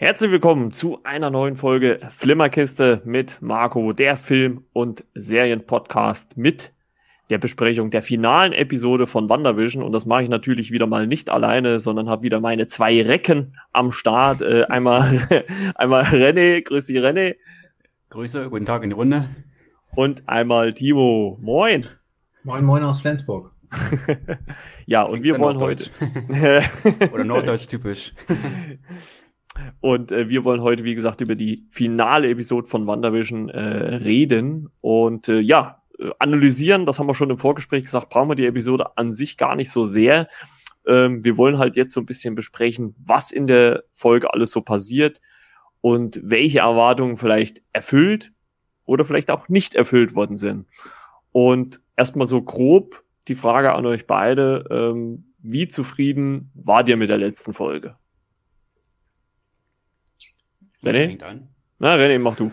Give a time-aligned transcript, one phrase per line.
[0.00, 6.72] Herzlich willkommen zu einer neuen Folge Flimmerkiste mit Marco, der Film- und Serienpodcast mit
[7.28, 9.82] der Besprechung der finalen Episode von WandaVision.
[9.82, 13.58] Und das mache ich natürlich wieder mal nicht alleine, sondern habe wieder meine zwei Recken
[13.74, 14.40] am Start.
[14.40, 15.44] Äh, einmal,
[15.74, 17.36] einmal René, grüß dich René.
[18.08, 19.28] Grüße, guten Tag in die Runde.
[19.94, 21.84] Und einmal Timo, moin.
[22.42, 23.52] Moin, moin aus Flensburg.
[24.86, 25.90] ja, und wir wollen heute.
[27.12, 28.14] Oder Norddeutsch typisch.
[29.80, 34.70] Und äh, wir wollen heute, wie gesagt, über die finale Episode von WandaVision äh, reden.
[34.80, 38.46] Und äh, ja, äh, analysieren, das haben wir schon im Vorgespräch gesagt, brauchen wir die
[38.46, 40.28] Episode an sich gar nicht so sehr.
[40.86, 44.62] Ähm, wir wollen halt jetzt so ein bisschen besprechen, was in der Folge alles so
[44.62, 45.20] passiert
[45.80, 48.32] und welche Erwartungen vielleicht erfüllt
[48.84, 50.66] oder vielleicht auch nicht erfüllt worden sind.
[51.32, 57.08] Und erstmal so grob die Frage an euch beide, ähm, wie zufrieden wart ihr mit
[57.08, 57.96] der letzten Folge?
[60.82, 61.18] René?
[61.78, 62.50] Na, René, mach du.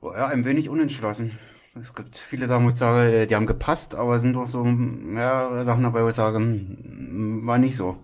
[0.00, 1.38] Oh, ja, ein wenig unentschlossen.
[1.78, 4.64] Es gibt viele Sachen, wo ich sage, die haben gepasst, aber es sind doch so
[4.64, 7.96] ja, Sachen dabei, wo ich sage, hm, war nicht so.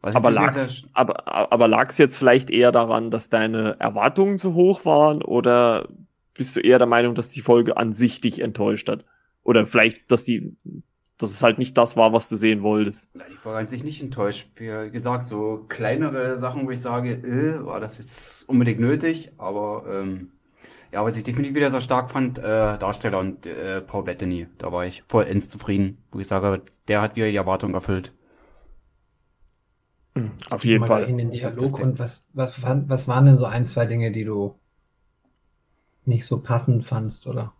[0.00, 4.84] Also aber lag's, aber, aber lag's jetzt vielleicht eher daran, dass deine Erwartungen zu hoch
[4.84, 5.88] waren oder
[6.32, 9.04] bist du eher der Meinung, dass die Folge an sich dich enttäuscht hat?
[9.42, 10.56] Oder vielleicht, dass die
[11.18, 13.14] dass es halt nicht das war, was du sehen wolltest.
[13.14, 14.48] Nein, ich war an sich nicht enttäuscht.
[14.56, 19.84] Wie gesagt, so kleinere Sachen, wo ich sage, äh, war das jetzt unbedingt nötig, aber
[19.90, 20.32] ähm,
[20.92, 24.72] ja, was ich definitiv wieder sehr stark fand, äh, Darsteller und äh, Paul Bettany, da
[24.72, 28.12] war ich vollends zufrieden, wo ich sage, der hat wieder die Erwartung erfüllt.
[30.14, 31.04] Hm, auf jeden Fall.
[31.04, 34.54] In den Dialog und was, was, was waren denn so ein, zwei Dinge, die du
[36.06, 37.52] nicht so passend fandst, oder?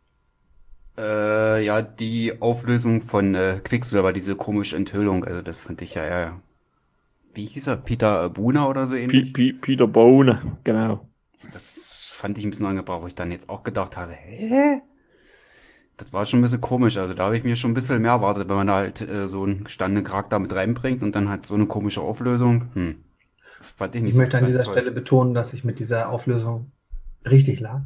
[0.98, 6.05] Äh, ja, die Auflösung von äh, Quicksilver, diese komische Enthüllung, also das fand ich ja
[6.05, 6.40] eher.
[7.34, 7.77] Wie hieß er?
[7.77, 9.33] Peter Boone oder so ähnlich?
[9.34, 11.07] P P Peter Boone, genau.
[11.52, 14.80] Das fand ich ein bisschen angebracht, wo ich dann jetzt auch gedacht habe, hä?
[15.98, 16.96] Das war schon ein bisschen komisch.
[16.96, 19.28] Also da habe ich mir schon ein bisschen mehr erwartet, wenn man da halt äh,
[19.28, 22.70] so einen gestandenen Charakter mit reinbringt und dann halt so eine komische Auflösung.
[22.74, 22.96] Hm.
[23.61, 24.74] Fand ich nicht ich so möchte an dieser toll.
[24.74, 26.73] Stelle betonen, dass ich mit dieser Auflösung
[27.24, 27.83] richtig lag.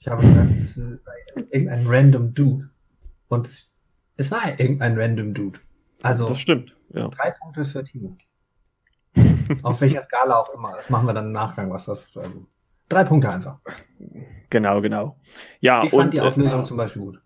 [0.00, 1.00] Ich habe gesagt, es ist
[1.50, 2.70] irgendein random Dude.
[3.28, 3.72] Und es,
[4.16, 5.58] es war irgendein random Dude.
[6.02, 6.76] Also das stimmt.
[6.90, 7.08] Ja.
[7.08, 8.16] Drei Punkte für Timo.
[9.62, 10.74] Auf welcher Skala auch immer.
[10.76, 12.10] Das machen wir dann im Nachgang, was das.
[12.16, 12.46] Also,
[12.88, 13.58] drei Punkte einfach.
[14.50, 15.16] Genau, genau.
[15.60, 17.20] Ja, ich fand und, die Auflösung äh, zum Beispiel gut.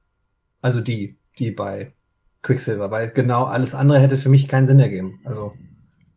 [0.61, 1.93] Also die, die bei
[2.43, 5.21] Quicksilver, weil genau alles andere hätte für mich keinen Sinn ergeben.
[5.25, 5.53] Also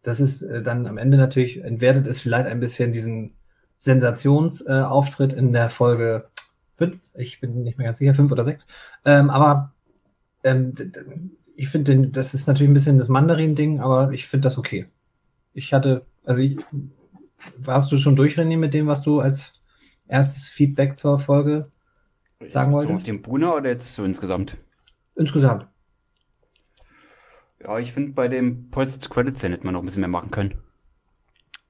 [0.03, 3.33] das ist äh, dann am Ende natürlich, entwertet es vielleicht ein bisschen diesen
[3.77, 6.29] Sensationsauftritt äh, in der Folge
[6.77, 8.67] fünf, ich bin nicht mehr ganz sicher, fünf oder sechs.
[9.05, 9.73] Ähm, aber
[10.43, 10.73] ähm,
[11.55, 14.85] ich finde, das ist natürlich ein bisschen das Mandarin-Ding, aber ich finde das okay.
[15.53, 16.57] Ich hatte, also ich,
[17.57, 19.61] warst du schon durch, René, mit dem, was du als
[20.07, 21.71] erstes Feedback zur Folge
[22.51, 22.89] sagen wolltest?
[22.89, 24.57] So auf den Buna oder jetzt so insgesamt?
[25.15, 25.67] Insgesamt.
[27.61, 30.55] Ja, ich finde, bei dem Post-Credit-Szene hätte man noch ein bisschen mehr machen können.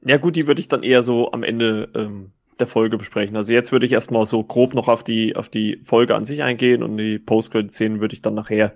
[0.02, 3.36] Ja, gut, die würde ich dann eher so am Ende ähm, der Folge besprechen.
[3.36, 6.44] Also jetzt würde ich erstmal so grob noch auf die, auf die Folge an sich
[6.44, 8.76] eingehen und die Post-Credit-Szenen würde ich dann nachher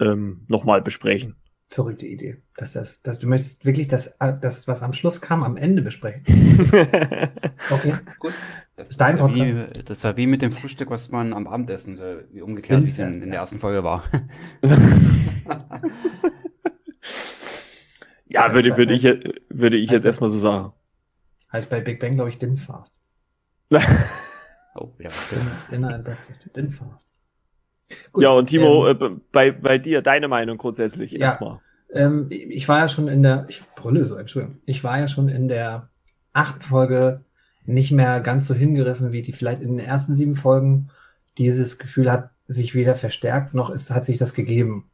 [0.00, 1.36] ähm, nochmal besprechen.
[1.68, 2.42] Verrückte Idee.
[2.56, 6.22] Dass das, dass du möchtest wirklich das, das, was am Schluss kam, am Ende besprechen.
[7.70, 8.32] okay, gut.
[8.76, 11.46] Das, ist, dein ja wie, das ist ja wie mit dem Frühstück, was man am
[11.46, 14.04] Abendessen, so wie umgekehrt, wie es in, in der ersten Folge war.
[18.28, 19.04] ja, würde, würde ich,
[19.48, 20.72] würde ich jetzt erstmal so sagen.
[21.56, 22.94] Heißt bei Big Bang, glaube ich, Dinfast.
[23.70, 25.08] oh, ja.
[25.70, 27.08] Dinner and Breakfast, Dinfast.
[28.12, 31.60] Gut, ja, und Timo, ähm, äh, bei, bei dir, deine Meinung grundsätzlich ja, erstmal.
[31.90, 34.58] Ähm, ich war ja schon in der, ich brülle so, Entschuldigung.
[34.66, 35.88] Ich war ja schon in der
[36.34, 37.24] achten Folge
[37.64, 40.90] nicht mehr ganz so hingerissen wie die vielleicht in den ersten sieben Folgen.
[41.38, 44.90] Dieses Gefühl hat sich weder verstärkt noch ist, hat sich das gegeben.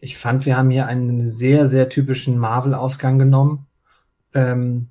[0.00, 3.66] Ich fand, wir haben hier einen sehr, sehr typischen Marvel-Ausgang genommen.
[4.32, 4.88] Ähm,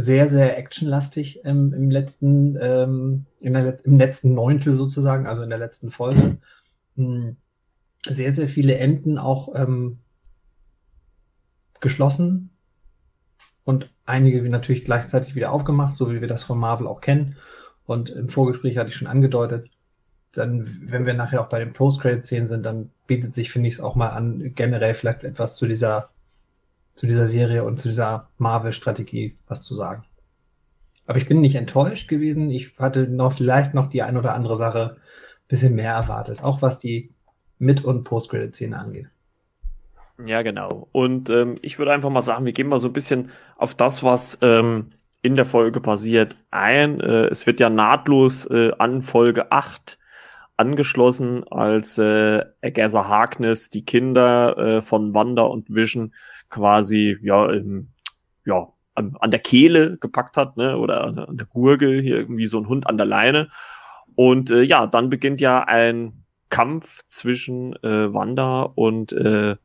[0.00, 5.42] sehr, sehr actionlastig ähm, im letzten, ähm, in der Let im letzten Neuntel sozusagen, also
[5.42, 6.36] in der letzten Folge.
[6.96, 7.36] Hm,
[8.06, 9.98] sehr, sehr viele Enden auch ähm,
[11.80, 12.50] geschlossen
[13.64, 17.36] und einige natürlich gleichzeitig wieder aufgemacht, so wie wir das von Marvel auch kennen.
[17.84, 19.68] Und im Vorgespräch hatte ich schon angedeutet,
[20.30, 23.80] dann, wenn wir nachher auch bei den Post-Credit-Szenen sind, dann bietet sich, finde ich es
[23.80, 26.10] auch mal an, generell vielleicht etwas zu dieser
[26.98, 30.02] zu dieser Serie und zu dieser Marvel-Strategie was zu sagen.
[31.06, 32.50] Aber ich bin nicht enttäuscht gewesen.
[32.50, 36.60] Ich hatte noch vielleicht noch die ein oder andere Sache ein bisschen mehr erwartet, auch
[36.60, 37.14] was die
[37.60, 39.06] Mit- und Post-Credit-Szene angeht.
[40.26, 40.88] Ja, genau.
[40.90, 44.02] Und ähm, ich würde einfach mal sagen, wir gehen mal so ein bisschen auf das,
[44.02, 44.90] was ähm,
[45.22, 46.98] in der Folge passiert, ein.
[46.98, 50.00] Äh, es wird ja nahtlos äh, an Folge 8
[50.56, 56.12] angeschlossen, als äh, Agatha Harkness die Kinder äh, von Wanda und Vision
[56.48, 57.88] quasi ja, im,
[58.44, 60.76] ja an, an der Kehle gepackt hat, ne?
[60.76, 63.50] oder an der Gurgel, hier irgendwie so ein Hund an der Leine.
[64.14, 69.56] Und äh, ja, dann beginnt ja ein Kampf zwischen äh, Wanda und äh,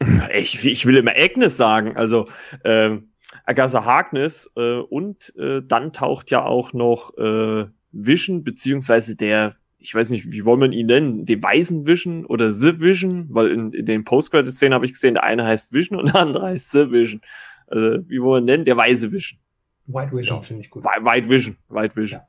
[0.34, 2.28] ich, ich will immer Agnes sagen, also
[2.64, 2.98] äh,
[3.44, 9.56] Agatha Harkness äh, und äh, dann taucht ja auch noch äh, Vision, beziehungsweise der,
[9.86, 13.52] ich weiß nicht, wie wollen wir ihn nennen, den weißen Vision oder The Vision, weil
[13.52, 16.72] in, in den Post-Credit-Szenen habe ich gesehen, der eine heißt Vision und der andere heißt
[16.72, 17.20] The Vision.
[17.68, 18.64] Also, wie wollen wir ihn nennen?
[18.64, 19.38] Der weiße Vision.
[19.86, 20.42] White Vision ja.
[20.42, 20.84] finde ich gut.
[20.84, 22.20] White Vision, White Vision.
[22.20, 22.26] Ja.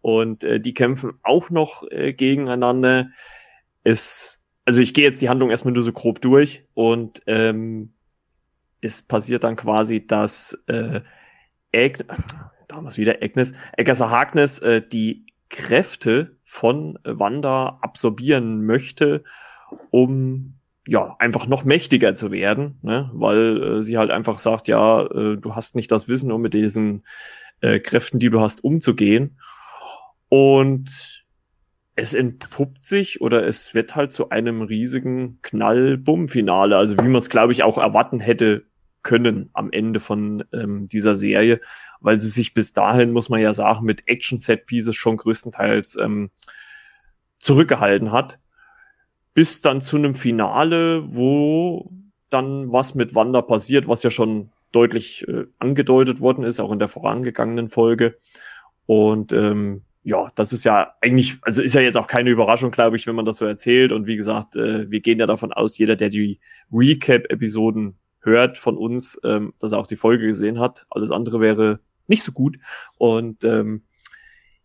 [0.00, 3.10] Und äh, die kämpfen auch noch äh, gegeneinander.
[3.84, 7.92] Es, also ich gehe jetzt die Handlung erstmal nur so grob durch und ähm,
[8.80, 11.02] es passiert dann quasi, dass äh,
[11.74, 11.98] Ag
[12.66, 19.24] damals wieder Agnes, Agatha Harkness äh, die Kräfte von Wanda absorbieren möchte,
[19.90, 20.54] um
[20.86, 23.10] ja einfach noch mächtiger zu werden, ne?
[23.12, 26.54] weil äh, sie halt einfach sagt, ja, äh, du hast nicht das Wissen, um mit
[26.54, 27.04] diesen
[27.60, 29.40] äh, Kräften, die du hast, umzugehen.
[30.28, 31.24] Und
[31.96, 37.28] es entpuppt sich oder es wird halt zu einem riesigen Knall-Bumm-Finale, also wie man es,
[37.28, 38.66] glaube ich, auch erwarten hätte
[39.02, 41.60] können am Ende von ähm, dieser Serie,
[42.00, 46.30] weil sie sich bis dahin, muss man ja sagen, mit Action-Set-Pieces schon größtenteils ähm,
[47.38, 48.38] zurückgehalten hat.
[49.34, 51.90] Bis dann zu einem Finale, wo
[52.30, 56.78] dann was mit Wanda passiert, was ja schon deutlich äh, angedeutet worden ist, auch in
[56.78, 58.16] der vorangegangenen Folge.
[58.86, 62.96] Und ähm, ja, das ist ja eigentlich, also ist ja jetzt auch keine Überraschung, glaube
[62.96, 63.90] ich, wenn man das so erzählt.
[63.92, 66.38] Und wie gesagt, äh, wir gehen ja davon aus, jeder, der die
[66.72, 67.96] Recap-Episoden
[68.26, 70.86] hört von uns, ähm, dass er auch die Folge gesehen hat.
[70.90, 72.58] Alles andere wäre nicht so gut.
[72.98, 73.84] Und ähm,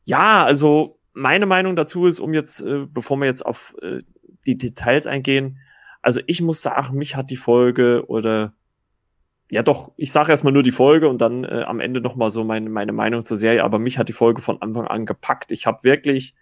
[0.04, 4.02] ja, also meine Meinung dazu ist, um jetzt, äh, bevor wir jetzt auf äh,
[4.46, 5.60] die Details eingehen,
[6.02, 8.54] also ich muss sagen, mich hat die Folge oder
[9.52, 12.44] ja doch, ich sage erstmal nur die Folge und dann äh, am Ende nochmal so
[12.44, 15.52] meine, meine Meinung zur Serie, aber mich hat die Folge von Anfang an gepackt.
[15.52, 16.36] Ich habe wirklich,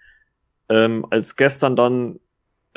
[0.69, 2.19] ähm, als gestern dann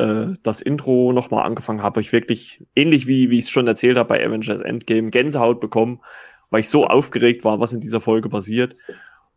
[0.02, 3.96] äh, das Intro nochmal angefangen habe, ich wirklich, ähnlich wie, wie ich es schon erzählt
[3.96, 6.00] habe bei Avengers Endgame, Gänsehaut bekommen,
[6.50, 8.76] weil ich so aufgeregt war, was in dieser Folge passiert.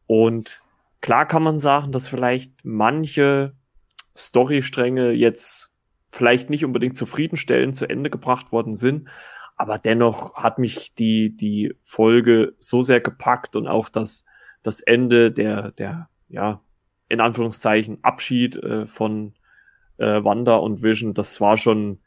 [0.07, 0.63] Und
[1.01, 3.53] klar kann man sagen, dass vielleicht manche
[4.17, 5.73] Storystränge jetzt
[6.09, 9.07] vielleicht nicht unbedingt zufriedenstellend zu Ende gebracht worden sind,
[9.57, 14.25] aber dennoch hat mich die, die Folge so sehr gepackt und auch das,
[14.63, 16.62] das Ende der, der, ja,
[17.07, 19.35] in Anführungszeichen Abschied äh, von
[19.97, 22.00] äh, Wanda und Vision, das war schon,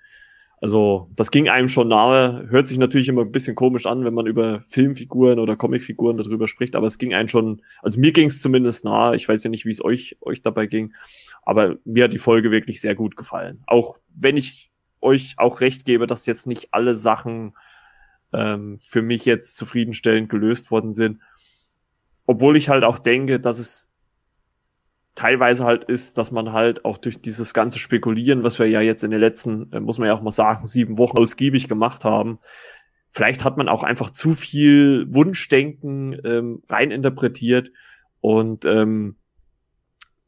[0.61, 2.49] also das ging einem schon nahe.
[2.51, 6.49] Hört sich natürlich immer ein bisschen komisch an, wenn man über Filmfiguren oder Comicfiguren darüber
[6.49, 9.17] spricht, aber es ging einem schon, also mir ging es zumindest nahe.
[9.17, 10.95] Ich weiß ja nicht, wie es euch, euch dabei ging,
[11.43, 13.63] aber mir hat die Folge wirklich sehr gut gefallen.
[13.67, 14.71] Auch wenn ich
[15.01, 17.55] euch auch recht gebe, dass jetzt nicht alle Sachen
[18.33, 21.21] ähm, für mich jetzt zufriedenstellend gelöst worden sind.
[22.27, 23.88] Obwohl ich halt auch denke, dass es
[25.19, 29.03] teilweise halt ist, dass man halt auch durch dieses ganze Spekulieren, was wir ja jetzt
[29.03, 32.39] in den letzten, äh, muss man ja auch mal sagen, sieben Wochen ausgiebig gemacht haben,
[33.11, 37.73] vielleicht hat man auch einfach zu viel Wunschdenken ähm, reininterpretiert
[38.21, 39.17] und ähm,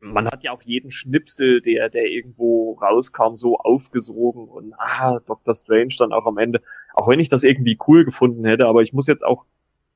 [0.01, 5.55] man hat ja auch jeden Schnipsel, der, der irgendwo rauskam, so aufgesogen und ah, Dr.
[5.55, 6.63] Strange dann auch am Ende,
[6.95, 9.45] auch wenn ich das irgendwie cool gefunden hätte, aber ich muss jetzt auch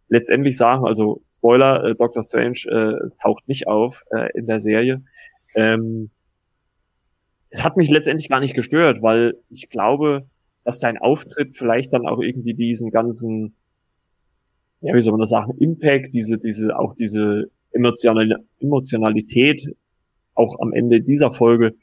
[0.09, 5.03] letztendlich sagen, also Spoiler, äh, Doctor Strange äh, taucht nicht auf äh, in der Serie.
[5.55, 6.11] Ähm,
[7.51, 10.27] es hat mich letztendlich gar nicht gestört, weil ich glaube,
[10.65, 13.55] dass sein Auftritt vielleicht dann auch irgendwie diesen ganzen,
[14.81, 19.75] ja, wie soll man das sagen, Impact, diese, diese, auch diese Emotional Emotionalität
[20.35, 21.75] auch am Ende dieser Folge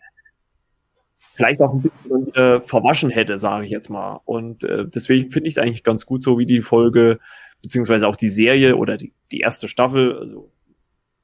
[1.34, 4.20] vielleicht auch ein bisschen wieder verwaschen hätte, sage ich jetzt mal.
[4.26, 7.20] Und äh, deswegen finde ich es eigentlich ganz gut so, wie die Folge
[7.62, 10.52] beziehungsweise auch die Serie oder die, die erste Staffel, also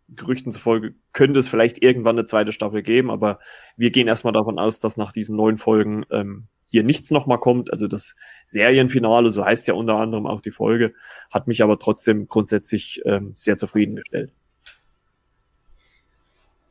[0.10, 3.40] Gerüchten zufolge könnte es vielleicht irgendwann eine zweite Staffel geben, aber
[3.76, 7.72] wir gehen erstmal davon aus, dass nach diesen neun Folgen ähm, hier nichts nochmal kommt.
[7.72, 8.16] Also das
[8.46, 10.94] Serienfinale, so heißt ja unter anderem auch die Folge,
[11.32, 14.32] hat mich aber trotzdem grundsätzlich ähm, sehr zufriedengestellt.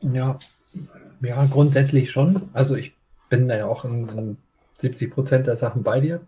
[0.00, 0.38] Ja,
[1.20, 2.48] ja, grundsätzlich schon.
[2.52, 2.94] Also ich
[3.28, 4.36] bin da ja auch in, in
[4.78, 6.20] 70 Prozent der Sachen bei dir.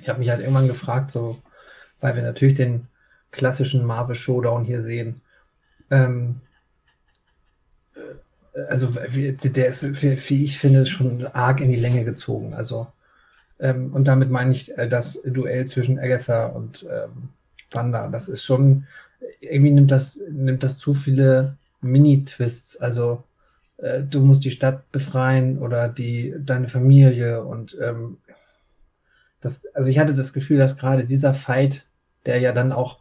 [0.00, 1.38] Ich habe mich halt irgendwann gefragt, so
[2.00, 2.86] weil wir natürlich den
[3.30, 5.20] klassischen Marvel Showdown hier sehen.
[5.90, 6.40] Ähm,
[7.94, 12.54] äh, also der ist, wie ich finde, schon arg in die Länge gezogen.
[12.54, 12.88] Also
[13.60, 17.30] ähm, und damit meine ich äh, das Duell zwischen Agatha und ähm,
[17.70, 18.08] Wanda.
[18.08, 18.86] Das ist schon,
[19.40, 22.76] irgendwie nimmt das, nimmt das zu viele Mini-Twists.
[22.78, 23.24] Also
[23.78, 28.18] äh, du musst die Stadt befreien oder die, deine Familie und ähm,
[29.40, 31.86] das, also ich hatte das Gefühl, dass gerade dieser Fight,
[32.28, 33.00] der ja dann auch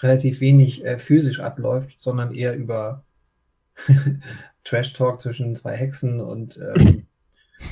[0.00, 3.04] relativ wenig äh, physisch abläuft, sondern eher über
[4.64, 7.06] Trash-Talk zwischen zwei Hexen und ähm,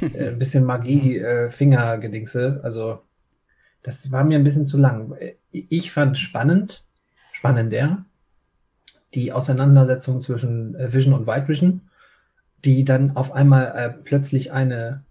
[0.12, 2.60] äh, ein bisschen Magie, äh, Fingergedingse.
[2.62, 3.02] Also
[3.82, 5.16] das war mir ein bisschen zu lang.
[5.52, 6.84] Ich fand spannend,
[7.32, 8.04] spannender,
[9.14, 11.82] die Auseinandersetzung zwischen äh, Vision und White Vision,
[12.64, 15.04] die dann auf einmal äh, plötzlich eine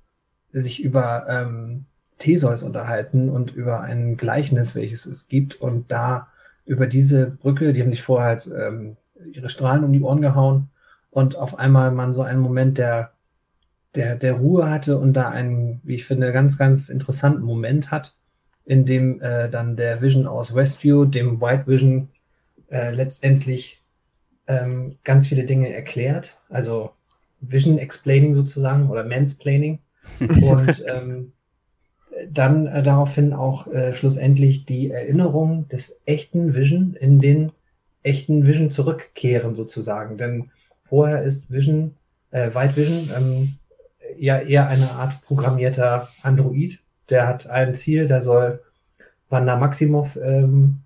[0.51, 1.85] sich über ähm,
[2.17, 6.27] Theseus unterhalten und über ein Gleichnis, welches es gibt und da
[6.65, 8.97] über diese Brücke, die haben sich vorher halt ähm,
[9.31, 10.69] ihre Strahlen um die Ohren gehauen
[11.11, 13.11] und auf einmal man so einen Moment der,
[13.93, 18.15] der, der Ruhe hatte und da einen, wie ich finde, ganz, ganz interessanten Moment hat,
[18.65, 22.09] in dem äh, dann der Vision aus Westview, dem White Vision,
[22.69, 23.81] äh, letztendlich
[24.47, 26.91] ähm, ganz viele Dinge erklärt, also
[27.41, 29.79] Vision Explaining sozusagen oder Mansplaining.
[30.19, 31.31] Und ähm,
[32.29, 37.51] dann äh, daraufhin auch äh, schlussendlich die Erinnerung des echten Vision in den
[38.03, 40.17] echten Vision zurückkehren sozusagen.
[40.17, 40.51] Denn
[40.83, 41.95] vorher ist Vision,
[42.31, 43.55] äh, White Vision ähm,
[44.17, 46.79] ja eher eine Art programmierter Android.
[47.09, 48.61] Der hat ein Ziel, der soll
[49.29, 50.81] Wanda Maximoff ähm,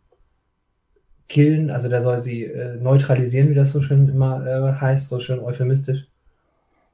[1.27, 5.19] killen, also der soll sie äh, neutralisieren, wie das so schön immer äh, heißt, so
[5.19, 6.07] schön euphemistisch.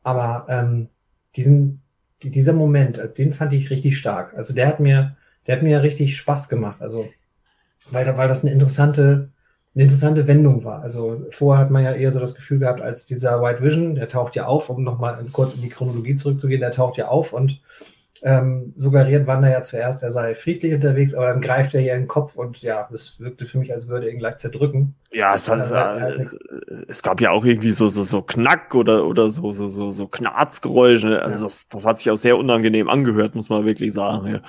[0.04, 0.89] Aber ähm,
[1.36, 1.82] diesen
[2.24, 4.34] dieser Moment, äh, den fand ich richtig stark.
[4.36, 5.15] Also der hat mir,
[5.48, 6.81] der hat mir richtig Spaß gemacht.
[6.81, 7.10] Also,
[7.91, 9.29] weil, weil das eine interessante,
[9.74, 10.81] eine interessante Wendung war.
[10.81, 14.07] Also vorher hat man ja eher so das Gefühl gehabt, als dieser White Vision, der
[14.07, 17.60] taucht ja auf, um nochmal kurz in die Chronologie zurückzugehen, der taucht ja auf und
[18.22, 22.03] ähm, suggeriert Wanda ja zuerst, er sei friedlich unterwegs, aber dann greift er ihr in
[22.03, 24.95] den Kopf und ja, das wirkte für mich, als würde er ihn gleich zerdrücken.
[25.12, 26.25] Ja, es, hat, äh,
[26.88, 30.07] es gab ja auch irgendwie so, so, so Knack oder, oder so, so, so, so
[30.07, 31.22] Knarzgeräusche.
[31.22, 31.43] Also ja.
[31.43, 34.27] das, das hat sich auch sehr unangenehm angehört, muss man wirklich sagen.
[34.27, 34.41] Ja.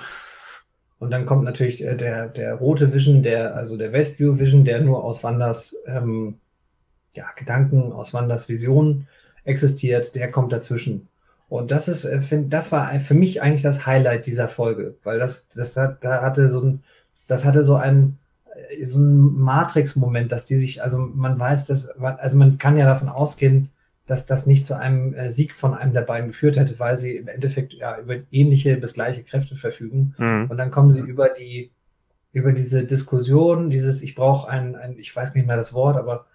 [0.99, 4.81] Und dann kommt natürlich äh, der, der rote Vision, der, also der Westview Vision, der
[4.81, 6.39] nur aus Wanders ähm,
[7.13, 9.07] ja, Gedanken, aus Wanders Vision
[9.43, 11.07] existiert, der kommt dazwischen.
[11.49, 15.19] Und das ist, äh, find, das war für mich eigentlich das Highlight dieser Folge, weil
[15.19, 16.83] das, das hat, da hatte so ein,
[17.27, 18.17] das hatte so ein,
[18.53, 22.85] äh, so ein Matrix-Moment, dass die sich, also man weiß, dass, also man kann ja
[22.85, 23.69] davon ausgehen,
[24.07, 27.17] dass das nicht zu einem äh, Sieg von einem der beiden geführt hätte, weil sie
[27.17, 30.15] im Endeffekt ja über ähnliche bis gleiche Kräfte verfügen.
[30.17, 30.47] Mhm.
[30.49, 31.71] Und dann kommen sie über die,
[32.31, 36.25] über diese Diskussion, dieses, ich brauche ein, ein, ich weiß nicht mehr das Wort, aber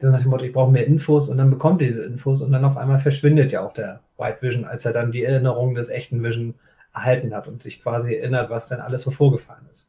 [0.00, 2.52] so nach dem Motto, ich brauche mehr Infos und dann bekommt er diese Infos und
[2.52, 5.88] dann auf einmal verschwindet ja auch der White Vision, als er dann die Erinnerung des
[5.88, 6.54] echten Vision
[6.94, 9.88] erhalten hat und sich quasi erinnert, was denn alles so vorgefallen ist.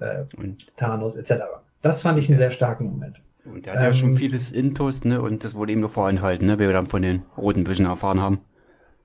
[0.00, 1.44] Äh, und Thanos etc.
[1.82, 3.20] Das fand ich einen sehr starken Moment.
[3.44, 5.20] Und der hat ähm, ja schon ähm, vieles Intus, ne?
[5.20, 6.58] Und das wurde ihm nur vorenthalten, ne?
[6.58, 8.40] Wie wir dann von den roten Vision erfahren haben.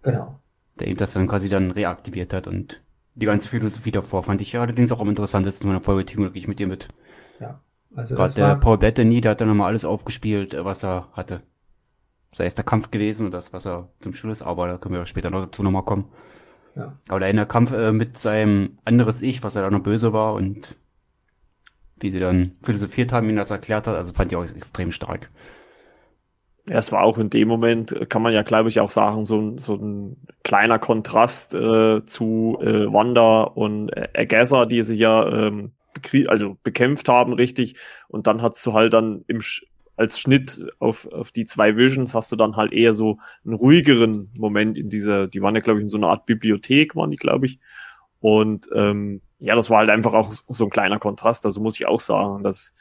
[0.04, 0.40] Genau.
[0.80, 2.82] Der ihm das dann quasi dann reaktiviert hat und
[3.16, 6.60] die ganze Philosophie davor fand ich allerdings auch am interessantesten in meiner Folge wirklich mit
[6.60, 6.88] dir mit.
[7.40, 7.60] Ja.
[7.96, 11.42] Also Gerade der Paul Bettany, der hat dann nochmal alles aufgespielt, äh, was er hatte.
[12.32, 15.06] Sei es der Kampf gewesen und das, was er zum Schluss, aber da können wir
[15.06, 16.06] später noch dazu nochmal kommen.
[16.76, 16.98] Ja.
[17.08, 20.14] Aber der in der Kampf äh, mit seinem anderes Ich, was er da noch böse
[20.14, 20.76] war und
[22.00, 25.30] wie sie dann philosophiert haben, ihm das erklärt hat, also fand ich auch extrem stark.
[26.68, 29.26] Ja, es war auch in dem Moment, äh, kann man ja, glaube ich, auch sagen,
[29.26, 35.28] so, so ein kleiner Kontrast äh, zu äh, Wanda und äh, Agatha, die sich ja
[35.28, 35.74] ähm,
[36.28, 37.76] also bekämpft haben, richtig.
[38.08, 39.42] Und dann hast du halt dann im,
[39.96, 44.32] als Schnitt auf, auf die zwei Visions hast du dann halt eher so einen ruhigeren
[44.38, 47.18] Moment in dieser, die waren ja, glaube ich, in so einer Art Bibliothek, waren die,
[47.18, 47.60] glaube ich.
[48.20, 51.86] Und ähm, ja, das war halt einfach auch so ein kleiner Kontrast, also muss ich
[51.86, 52.44] auch sagen.
[52.44, 52.74] Dass,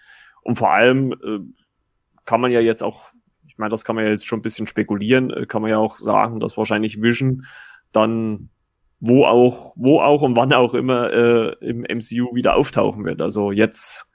[0.43, 1.41] und vor allem äh,
[2.25, 3.13] kann man ja jetzt auch,
[3.47, 5.79] ich meine, das kann man ja jetzt schon ein bisschen spekulieren, äh, kann man ja
[5.79, 7.45] auch sagen, dass wahrscheinlich Vision
[7.91, 8.51] dann
[9.05, 13.21] wo auch, wo auch und wann auch immer äh, im MCU wieder auftauchen wird.
[13.21, 14.09] Also jetzt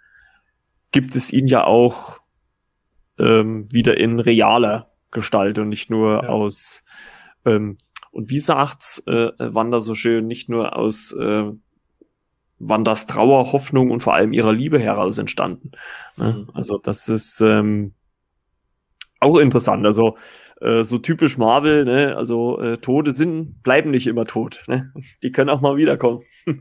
[0.94, 2.22] gibt es ihn ja auch
[3.20, 6.30] ähm, wieder in realer Gestalt und nicht nur ja.
[6.30, 6.86] aus
[7.46, 7.78] ähm,
[8.12, 11.52] und wie sagt's äh, Wanda so schön, nicht nur aus äh,
[12.58, 15.72] Wandas Trauer, Hoffnung und vor allem ihrer Liebe heraus entstanden.
[16.16, 16.46] Ne?
[16.48, 16.50] Mhm.
[16.54, 17.94] Also das ist ähm,
[19.20, 19.86] auch interessant.
[19.86, 20.18] Also
[20.62, 22.16] äh, so typisch Marvel, ne?
[22.16, 24.64] Also äh, Tode sind, bleiben nicht immer tot.
[24.68, 24.92] Ne?
[25.24, 26.24] Die können auch mal wiederkommen.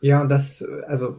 [0.00, 1.18] ja, und das, also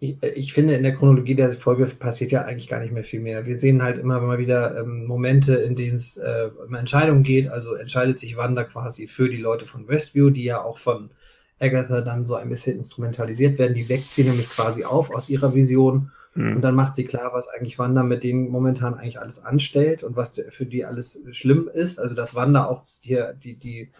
[0.00, 3.20] ich, ich, finde, in der Chronologie der Folge passiert ja eigentlich gar nicht mehr viel
[3.20, 3.46] mehr.
[3.46, 7.48] Wir sehen halt immer mal wieder ähm, Momente, in denen es äh, um Entscheidungen geht.
[7.48, 11.10] Also entscheidet sich Wanda quasi für die Leute von Westview, die ja auch von
[11.58, 13.74] Agatha dann so ein bisschen instrumentalisiert werden.
[13.74, 16.10] Die weckt sie nämlich quasi auf aus ihrer Vision.
[16.34, 16.56] Mhm.
[16.56, 20.16] Und dann macht sie klar, was eigentlich Wanda mit denen momentan eigentlich alles anstellt und
[20.16, 21.98] was für die alles schlimm ist.
[21.98, 23.90] Also, dass Wanda auch hier die, die,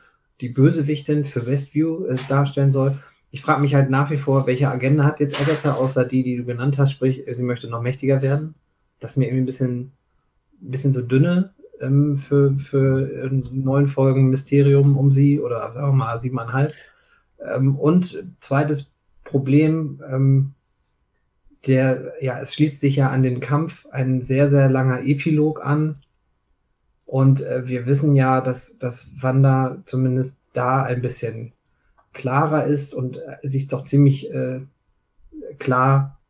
[0.41, 2.99] die Bösewichtin für Westview äh, darstellen soll
[3.35, 6.37] ich frage mich halt nach wie vor, welche Agenda hat jetzt Agatha, außer die, die
[6.37, 8.55] du genannt hast, sprich, sie möchte noch mächtiger werden.
[9.01, 9.91] Das ist mir irgendwie ein bisschen,
[10.63, 15.93] ein bisschen so dünne ähm, für, für neun Folgen Mysterium um sie oder sagen wir
[15.95, 16.75] mal siebeneinhalb.
[17.45, 18.93] Ähm, und zweites
[19.25, 20.54] Problem, ähm,
[21.67, 25.99] der, ja, es schließt sich ja an den Kampf ein sehr, sehr langer Epilog an.
[27.07, 31.53] Und äh, wir wissen ja, dass, dass Wanda zumindest da ein bisschen
[32.13, 34.61] klarer ist und äh, sich doch ziemlich äh,
[35.59, 36.21] klar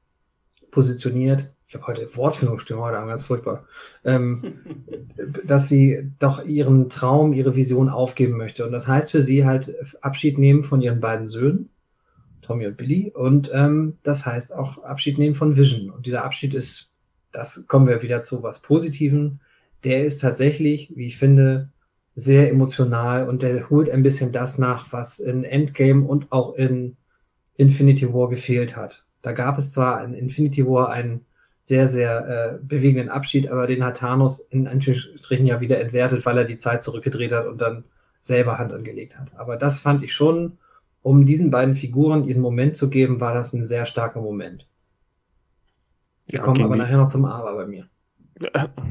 [0.71, 1.51] positioniert.
[1.69, 3.65] Ich habe heute Wortfindungsstimme heute Abend, ganz furchtbar.
[4.05, 4.61] Ähm,
[5.45, 8.65] dass sie doch ihren Traum, ihre Vision aufgeben möchte.
[8.67, 11.71] Und das heißt für sie halt Abschied nehmen von ihren beiden Söhnen,
[12.45, 13.11] Tommy und Billy.
[13.15, 15.91] Und ähm, das heißt auch Abschied nehmen von Vision.
[15.91, 16.93] Und dieser Abschied ist,
[17.33, 19.41] das kommen wir wieder zu was Positiven.
[19.83, 21.71] Der ist tatsächlich, wie ich finde,
[22.15, 26.97] sehr emotional und der holt ein bisschen das nach, was in Endgame und auch in
[27.57, 29.05] Infinity War gefehlt hat.
[29.23, 31.27] Da gab es zwar in Infinity War einen
[31.65, 36.39] sehr, sehr äh, bewegenden Abschied, aber den hat Thanos in Anführungsstrichen ja wieder entwertet, weil
[36.39, 37.85] er die Zeit zurückgedreht hat und dann
[38.21, 39.33] selber Hand angelegt hat.
[39.37, 40.59] Aber das fand ich schon,
[41.05, 44.67] um diesen beiden Figuren ihren Moment zu geben, war das ein sehr starker Moment.
[46.27, 47.91] Wir ja, kommen aber nachher noch zum Aber bei mir.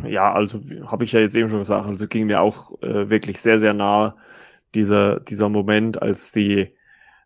[0.08, 3.42] Ja, also habe ich ja jetzt eben schon gesagt, also ging mir auch äh, wirklich
[3.42, 4.16] sehr, sehr nah
[4.76, 6.76] dieser, dieser Moment, als die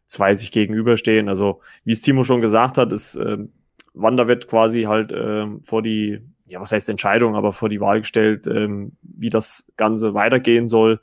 [0.06, 1.27] zwei sich gegenüberstehen.
[1.27, 3.39] Also wie es Timo schon gesagt hat, ist äh,
[3.94, 8.00] Wanda wird quasi halt äh, vor die, ja was heißt Entscheidung, aber vor die Wahl
[8.00, 8.70] gestellt, äh,
[9.01, 11.01] wie das Ganze weitergehen soll.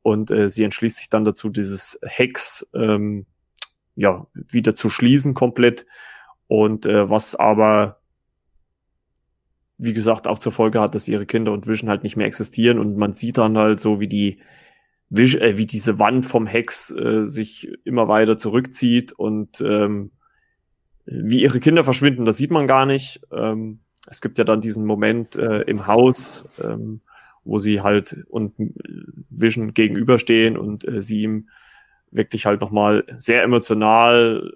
[0.00, 3.26] Und äh, sie entschließt sich dann dazu, dieses Hex ähm,
[3.96, 5.86] ja wieder zu schließen komplett.
[6.46, 7.98] Und äh, was aber
[9.78, 12.78] wie gesagt, auch zur Folge hat, dass ihre Kinder und Vision halt nicht mehr existieren
[12.78, 14.38] und man sieht dann halt so, wie die
[15.10, 20.12] Vision, äh, wie diese Wand vom Hex äh, sich immer weiter zurückzieht und ähm,
[21.04, 23.20] wie ihre Kinder verschwinden, das sieht man gar nicht.
[23.30, 27.00] Ähm, es gibt ja dann diesen Moment äh, im Haus, ähm,
[27.44, 28.72] wo sie halt und äh,
[29.30, 31.48] Vision gegenüberstehen und äh, sie ihm
[32.10, 34.52] wirklich halt nochmal sehr emotional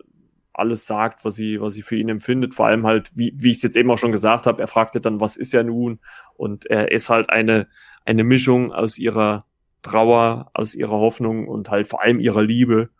[0.52, 2.54] alles sagt, was sie, was sie für ihn empfindet.
[2.54, 5.00] Vor allem halt, wie, wie ich es jetzt eben auch schon gesagt habe, er fragte
[5.00, 6.00] dann, was ist er nun?
[6.34, 7.66] Und er ist halt eine,
[8.04, 9.46] eine Mischung aus ihrer
[9.82, 12.90] Trauer, aus ihrer Hoffnung und halt vor allem ihrer Liebe.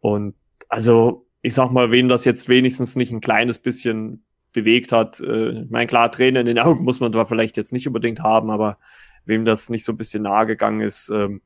[0.00, 0.34] Und
[0.68, 5.64] also, ich sag mal, wen das jetzt wenigstens nicht ein kleines bisschen bewegt hat, äh,
[5.70, 8.78] mein klar, Tränen in den Augen muss man da vielleicht jetzt nicht unbedingt haben, aber
[9.24, 11.40] wem das nicht so ein bisschen nahe gegangen ist, ähm,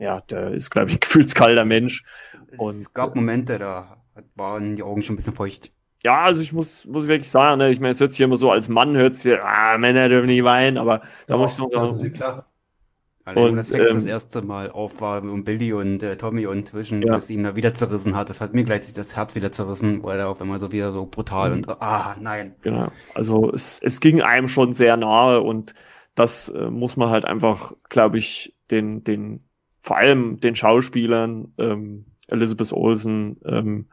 [0.00, 2.02] ja, der ist, glaube ich, ein gefühlskalter Mensch.
[2.50, 3.98] Es und, gab Momente, da
[4.34, 5.72] waren die Augen schon ein bisschen feucht.
[6.02, 8.50] Ja, also ich muss, muss wirklich sagen, ne, ich meine, es hört sich immer so,
[8.50, 12.12] als Mann hört sich, ah, Männer dürfen nicht weinen, aber da muss ich so sagen.
[12.14, 12.46] Klar.
[13.24, 16.46] Allein, und das Sex ähm, das erste Mal auf war und Billy und äh, Tommy
[16.46, 17.12] und Vision, ja.
[17.12, 20.18] was ihn da wieder zerrissen hat, das hat mir gleich das Herz wieder zerrissen, weil
[20.18, 21.56] er auf einmal so wieder so brutal mhm.
[21.56, 22.54] und ah, nein.
[22.62, 25.74] Genau, also es, es ging einem schon sehr nahe und
[26.14, 29.44] das äh, muss man halt einfach, glaube ich, den, den,
[29.80, 33.88] vor allem den Schauspielern, ähm, Elizabeth Olsen ähm,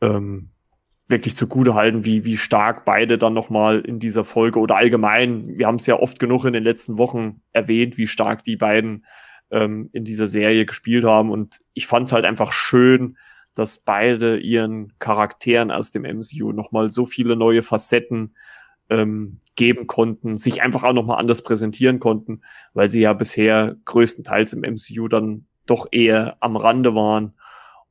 [0.00, 0.50] ähm,
[1.08, 5.66] wirklich zugute halten, wie, wie stark beide dann nochmal in dieser Folge oder allgemein, wir
[5.66, 9.06] haben es ja oft genug in den letzten Wochen erwähnt, wie stark die beiden
[9.50, 11.30] ähm, in dieser Serie gespielt haben.
[11.30, 13.16] Und ich fand es halt einfach schön,
[13.54, 18.34] dass beide ihren Charakteren aus dem MCU nochmal so viele neue Facetten
[18.90, 22.42] ähm, geben konnten, sich einfach auch nochmal anders präsentieren konnten,
[22.74, 27.34] weil sie ja bisher größtenteils im MCU dann doch eher am Rande waren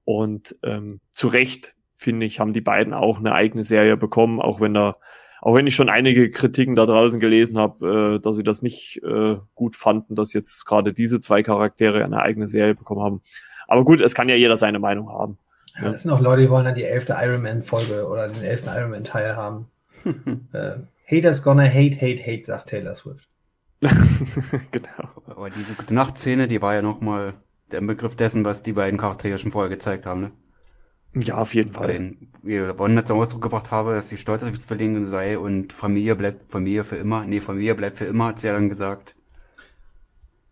[0.08, 4.62] und ähm, zu Recht, finde ich, haben die beiden auch eine eigene Serie bekommen, auch
[4.62, 4.94] wenn da,
[5.42, 9.02] auch wenn ich schon einige Kritiken da draußen gelesen habe, äh, dass sie das nicht
[9.04, 13.22] äh, gut fanden, dass jetzt gerade diese zwei Charaktere eine eigene Serie bekommen haben.
[13.68, 15.38] Aber gut, es kann ja jeder seine Meinung haben.
[15.80, 18.44] Ja, es sind auch Leute, die wollen dann die elfte Iron Man Folge oder den
[18.44, 19.68] elften Iron Man Teil haben.
[20.54, 23.28] Äh, Haters gonna hate, hate, hate, sagt Taylor Swift.
[23.82, 25.10] genau.
[25.28, 27.34] Aber diese Gute Nacht Szene, die war ja noch mal
[27.72, 30.32] der Begriff dessen, was die beiden Charaktere schon vorher gezeigt haben, ne?
[31.14, 31.88] Ja, auf jeden Fall.
[31.88, 35.74] Den, wie Ron zum Ausdruck gebracht habe, dass sie stolz auf die Zwillinge sei und
[35.74, 37.26] Familie bleibt Familie für immer.
[37.26, 39.16] Nee, Familie bleibt für immer, hat sie ja dann gesagt.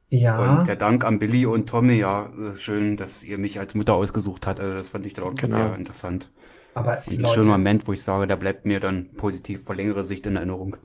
[0.10, 0.60] Ja.
[0.60, 4.47] Und der Dank an Billy und Tommy, ja, schön, dass ihr mich als Mutter ausgesucht
[4.47, 4.60] habt.
[4.60, 5.55] Also das fand ich dann auch genau.
[5.58, 6.31] sehr interessant.
[6.75, 10.03] Aber ein Leute, schöner Moment, wo ich sage, der bleibt mir dann positiv vor längere
[10.03, 10.75] Sicht in Erinnerung.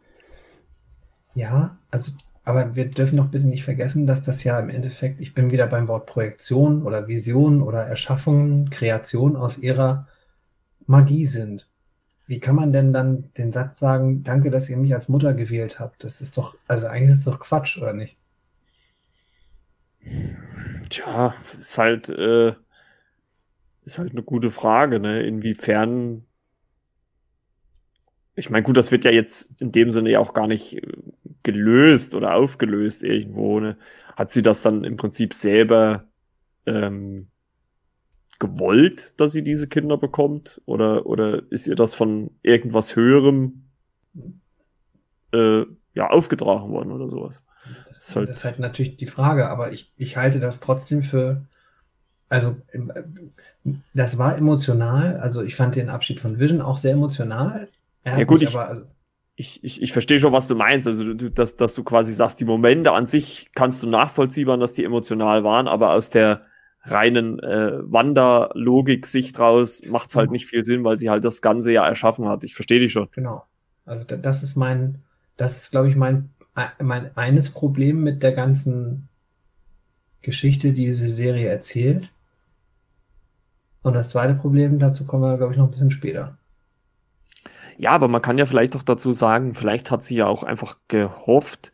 [1.35, 2.13] Ja, also,
[2.45, 5.67] aber wir dürfen doch bitte nicht vergessen, dass das ja im Endeffekt, ich bin wieder
[5.67, 10.07] beim Wort Projektion oder Vision oder Erschaffung, Kreation aus ihrer
[10.87, 11.67] Magie sind.
[12.29, 15.81] Wie kann man denn dann den Satz sagen, danke, dass ihr mich als Mutter gewählt
[15.81, 16.05] habt?
[16.05, 18.17] Das ist doch, also eigentlich ist es doch Quatsch, oder nicht?
[20.89, 22.53] Tja, ist halt, äh,
[23.85, 25.23] ist halt eine gute Frage, ne?
[25.23, 26.27] Inwiefern.
[28.37, 30.83] Ich meine, gut, das wird ja jetzt in dem Sinne ja auch gar nicht äh,
[31.43, 33.61] gelöst oder aufgelöst irgendwo.
[33.61, 33.77] Ne?
[34.17, 36.09] Hat sie das dann im Prinzip selber
[36.67, 37.29] ähm,
[38.39, 40.61] gewollt, dass sie diese Kinder bekommt?
[40.65, 43.65] Oder, oder ist ihr das von irgendwas Höherem
[45.33, 45.65] äh,
[45.95, 47.45] ja, aufgetragen worden oder sowas?
[47.65, 50.61] Das, das, ist halt, das ist halt natürlich die Frage, aber ich, ich halte das
[50.61, 51.47] trotzdem für.
[52.31, 52.57] Also,
[53.93, 55.17] das war emotional.
[55.17, 57.69] Also, ich fand den Abschied von Vision auch sehr emotional.
[58.07, 58.83] ja, gut, ich, aber, also,
[59.35, 60.87] ich, ich, ich verstehe schon, was du meinst.
[60.87, 64.73] Also, du, dass, dass du quasi sagst, die Momente an sich kannst du nachvollziehen, dass
[64.73, 66.47] die emotional waren, aber aus der
[66.83, 70.35] reinen äh, Wanderlogik-Sicht raus macht es halt mhm.
[70.35, 72.45] nicht viel Sinn, weil sie halt das Ganze ja erschaffen hat.
[72.45, 73.09] Ich verstehe dich schon.
[73.13, 73.45] Genau.
[73.85, 75.03] Also das ist mein,
[75.37, 76.31] das ist, glaube ich, mein,
[76.79, 79.09] mein eines Problem mit der ganzen
[80.23, 82.11] Geschichte, die diese Serie erzählt.
[83.83, 86.37] Und das zweite Problem, dazu kommen wir, glaube ich, noch ein bisschen später.
[87.79, 90.77] Ja, aber man kann ja vielleicht auch dazu sagen, vielleicht hat sie ja auch einfach
[90.89, 91.73] gehofft,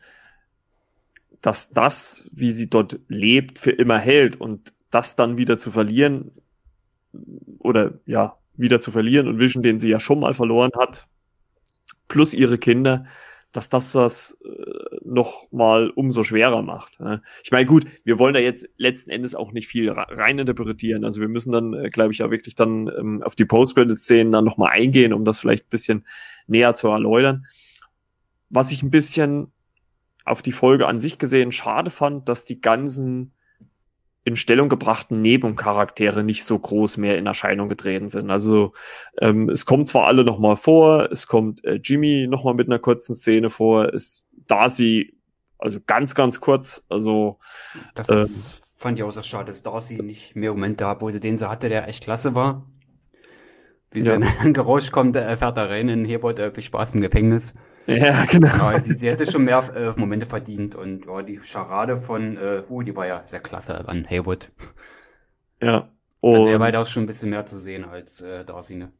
[1.41, 6.31] dass das, wie sie dort lebt, für immer hält und das dann wieder zu verlieren
[7.59, 11.07] oder ja, wieder zu verlieren und Vision, den sie ja schon mal verloren hat,
[12.07, 13.05] plus ihre Kinder,
[13.57, 16.99] dass das das äh, noch mal umso schwerer macht.
[16.99, 17.23] Ne?
[17.43, 21.03] Ich meine, gut, wir wollen da jetzt letzten Endes auch nicht viel rein interpretieren.
[21.03, 24.45] Also wir müssen dann, äh, glaube ich, ja wirklich dann ähm, auf die Post-Credit-Szenen dann
[24.45, 26.05] noch mal eingehen, um das vielleicht ein bisschen
[26.45, 27.47] näher zu erläutern.
[28.49, 29.51] Was ich ein bisschen
[30.23, 33.33] auf die Folge an sich gesehen schade fand, dass die ganzen
[34.27, 38.29] in Stellung gebrachten Nebencharaktere nicht so groß mehr in Erscheinung getreten sind.
[38.29, 38.73] Also
[39.21, 42.67] ähm, es kommt zwar alle noch mal vor, es kommt äh, Jimmy noch mal mit
[42.67, 45.13] einer kurzen Szene vor, es Darcy
[45.57, 47.39] also ganz ganz kurz, also
[47.95, 48.27] das ähm,
[48.75, 51.47] fand ich auch so schade, dass Darcy nicht mehr Momente hat, wo sie den so
[51.47, 52.65] hatte, der echt klasse war.
[53.91, 54.19] Wie ja.
[54.41, 57.53] ein Geräusch kommt, er fährt da rein in Herford, äh, viel Spaß im Gefängnis.
[57.87, 58.71] Ja, genau.
[58.71, 62.63] Ja, sie, sie, hätte schon mehr äh, Momente verdient und ja, die Charade von, äh,
[62.69, 64.49] uh, die war ja sehr klasse an Haywood.
[65.61, 65.89] Ja.
[66.19, 68.91] Und also er war weitaus schon ein bisschen mehr zu sehen als äh, Darcy, ne?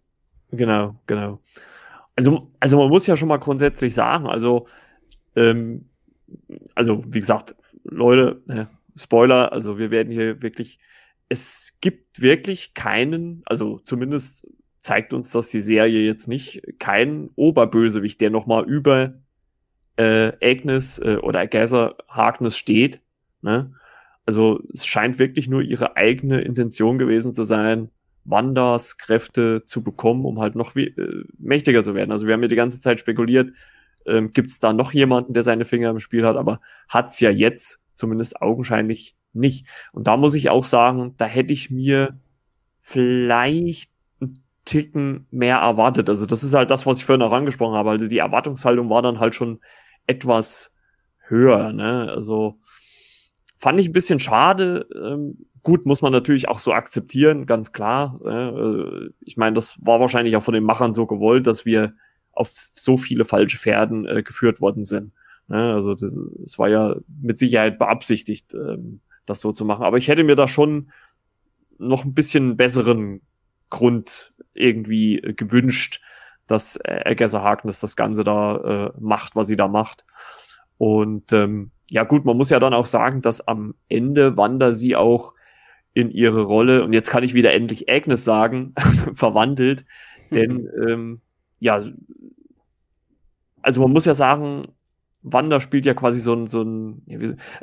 [0.52, 1.42] Genau, genau.
[2.16, 4.68] Also, also man muss ja schon mal grundsätzlich sagen, also,
[5.36, 5.90] ähm,
[6.74, 10.80] also wie gesagt, Leute, ne, Spoiler, also wir werden hier wirklich,
[11.30, 14.48] es gibt wirklich keinen, also zumindest
[14.88, 16.62] zeigt uns das die Serie jetzt nicht.
[16.80, 19.16] Kein Oberbösewicht, der nochmal über
[19.98, 23.02] äh, Agnes äh, oder Agatha Harkness steht.
[23.42, 23.74] Ne?
[24.26, 27.90] Also es scheint wirklich nur ihre eigene Intention gewesen zu sein,
[28.24, 32.14] Wandas Kräfte zu bekommen, um halt noch wie, äh, mächtiger zu werden.
[32.14, 33.52] Also wir haben ja die ganze Zeit spekuliert,
[34.06, 37.30] ähm, gibt es da noch jemanden, der seine Finger im Spiel hat, aber hat's ja
[37.30, 39.68] jetzt zumindest augenscheinlich nicht.
[39.92, 42.18] Und da muss ich auch sagen, da hätte ich mir
[42.80, 43.92] vielleicht
[44.68, 46.10] Ticken mehr erwartet.
[46.10, 47.92] Also das ist halt das, was ich vorhin auch angesprochen habe.
[47.92, 49.62] Also die Erwartungshaltung war dann halt schon
[50.08, 50.74] etwas
[51.28, 51.72] höher.
[51.72, 52.12] Ne?
[52.12, 52.60] Also
[53.58, 54.86] fand ich ein bisschen schade.
[54.94, 58.20] Ähm, gut, muss man natürlich auch so akzeptieren, ganz klar.
[58.26, 61.94] Äh, ich meine, das war wahrscheinlich auch von den Machern so gewollt, dass wir
[62.34, 65.14] auf so viele falsche Pferden äh, geführt worden sind.
[65.48, 65.74] Ne?
[65.74, 69.86] Also das, das, war ja mit Sicherheit beabsichtigt, ähm, das so zu machen.
[69.86, 70.92] Aber ich hätte mir da schon
[71.80, 73.22] noch ein bisschen besseren
[73.70, 76.02] Grund irgendwie äh, gewünscht,
[76.48, 80.06] dass Agatha Harkness das Ganze da äh, macht, was sie da macht.
[80.78, 84.96] Und ähm, ja gut, man muss ja dann auch sagen, dass am Ende Wanda sie
[84.96, 85.34] auch
[85.94, 88.74] in ihre Rolle, und jetzt kann ich wieder endlich Agnes sagen,
[89.14, 89.86] verwandelt.
[90.32, 91.22] Denn ähm,
[91.60, 91.82] ja,
[93.62, 94.68] also man muss ja sagen,
[95.24, 97.02] Wanda spielt ja quasi so ein, so ein,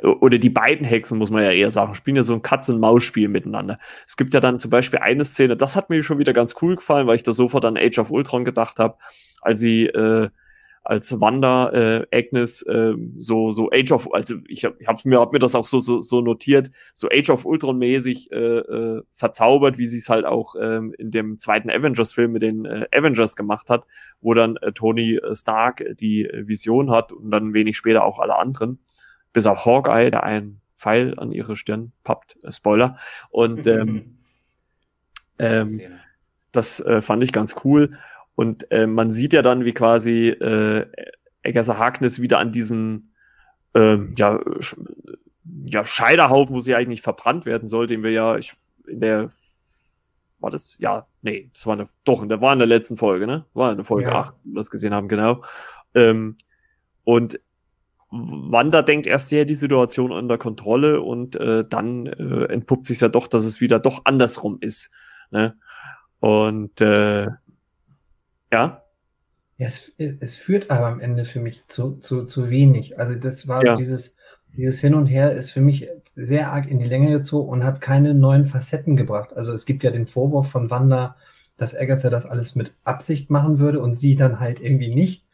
[0.03, 3.75] oder die beiden Hexen, muss man ja eher sagen, spielen ja so ein Katz-und-Maus-Spiel miteinander.
[4.05, 6.75] Es gibt ja dann zum Beispiel eine Szene, das hat mir schon wieder ganz cool
[6.75, 8.97] gefallen, weil ich da sofort an Age of Ultron gedacht habe,
[9.41, 10.29] als sie äh,
[10.85, 15.33] als Wanda äh, Agnes äh, so so Age of also ich habe hab mir hab
[15.33, 19.77] mir das auch so so, so notiert so Age of Ultron mäßig äh, äh, verzaubert
[19.77, 23.35] wie sie es halt auch ähm, in dem zweiten Avengers Film mit den äh, Avengers
[23.35, 23.87] gemacht hat
[24.21, 28.79] wo dann äh, Tony Stark die Vision hat und dann wenig später auch alle anderen
[29.33, 32.37] bis auf Hawkeye der einen Pfeil an ihre Stirn pappt.
[32.43, 32.97] Äh, Spoiler.
[33.29, 34.17] Und ähm,
[35.39, 35.79] ähm,
[36.51, 37.97] Das äh, fand ich ganz cool.
[38.35, 40.85] Und äh, man sieht ja dann, wie quasi äh,
[41.41, 43.13] Eggerser Harkness wieder an diesen
[43.73, 44.39] äh, ja,
[45.65, 48.53] ja, Scheiterhaufen, wo sie eigentlich verbrannt werden soll, den wir ja ich,
[48.87, 49.31] in der
[50.39, 53.25] war das, ja, nee, das war eine, doch, in der war in der letzten Folge,
[53.25, 53.45] ne?
[53.53, 54.15] War in der Folge ja.
[54.15, 55.43] 8, das gesehen haben, genau.
[55.93, 56.37] Ähm,
[57.03, 57.39] und
[58.11, 63.09] Wanda denkt erst sehr die Situation unter Kontrolle und äh, dann äh, entpuppt sich ja
[63.09, 64.91] doch, dass es wieder doch andersrum ist.
[65.31, 65.57] Ne?
[66.19, 67.27] Und äh,
[68.55, 68.83] ja.
[69.57, 72.99] ja es, es, führt aber am Ende für mich zu, zu, zu wenig.
[72.99, 73.75] Also das war ja.
[73.75, 74.15] dieses,
[74.55, 77.81] dieses Hin und Her ist für mich sehr arg in die Länge gezogen und hat
[77.81, 79.35] keine neuen Facetten gebracht.
[79.35, 81.15] Also es gibt ja den Vorwurf von Wanda,
[81.57, 85.25] dass Agatha das alles mit Absicht machen würde und sie dann halt irgendwie nicht.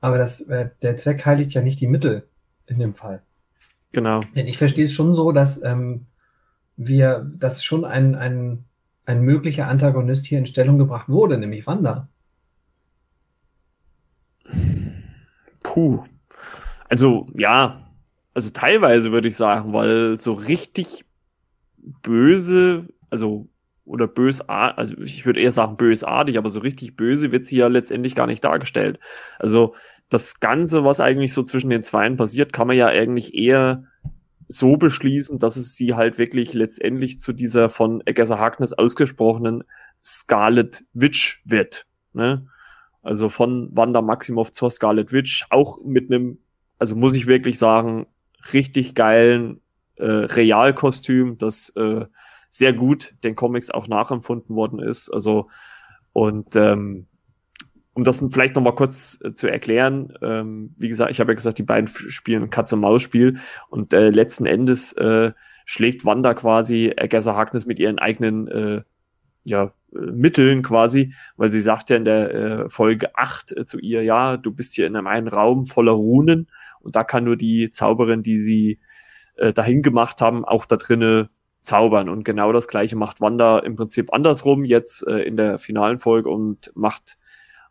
[0.00, 2.26] Aber das, äh, der Zweck heiligt ja nicht die Mittel
[2.66, 3.22] in dem Fall.
[3.92, 4.20] Genau.
[4.36, 6.06] Denn ich verstehe es schon so, dass ähm,
[6.76, 8.64] wir, dass schon ein, ein,
[9.04, 12.08] ein möglicher Antagonist hier in Stellung gebracht wurde, nämlich Wanda.
[15.72, 16.04] Puh.
[16.88, 17.88] Also, ja,
[18.34, 21.04] also teilweise würde ich sagen, weil so richtig
[21.78, 23.48] böse, also
[23.84, 27.68] oder bösartig, also ich würde eher sagen bösartig, aber so richtig böse wird sie ja
[27.68, 28.98] letztendlich gar nicht dargestellt.
[29.38, 29.76] Also
[30.08, 33.84] das Ganze, was eigentlich so zwischen den Zweien passiert, kann man ja eigentlich eher
[34.48, 39.62] so beschließen, dass es sie halt wirklich letztendlich zu dieser von Agatha Harkness ausgesprochenen
[40.04, 41.86] Scarlet Witch wird.
[42.12, 42.48] Ne?
[43.02, 46.38] Also von Wanda Maximoff zur Scarlet Witch, auch mit einem,
[46.78, 48.06] also muss ich wirklich sagen,
[48.52, 49.60] richtig geilen
[49.96, 52.04] äh, Realkostüm, das äh,
[52.48, 55.08] sehr gut den Comics auch nachempfunden worden ist.
[55.10, 55.48] Also,
[56.12, 57.06] und ähm,
[57.92, 61.36] um das vielleicht noch mal kurz äh, zu erklären, ähm, wie gesagt, ich habe ja
[61.36, 65.32] gesagt, die beiden spielen ein Katze-Maus-Spiel und äh, letzten Endes äh,
[65.64, 68.82] schlägt Wanda quasi Agatha Harkness mit ihren eigenen äh,
[69.44, 73.78] ja, äh, Mitteln quasi, weil sie sagt ja in der äh, Folge 8 äh, zu
[73.78, 76.48] ihr, ja, du bist hier in einem einen Raum voller Runen
[76.80, 78.80] und da kann nur die Zauberin, die sie
[79.36, 81.28] äh, dahin gemacht haben, auch da drinnen
[81.62, 82.08] zaubern.
[82.08, 86.30] Und genau das gleiche macht Wanda im Prinzip andersrum jetzt äh, in der finalen Folge
[86.30, 87.18] und macht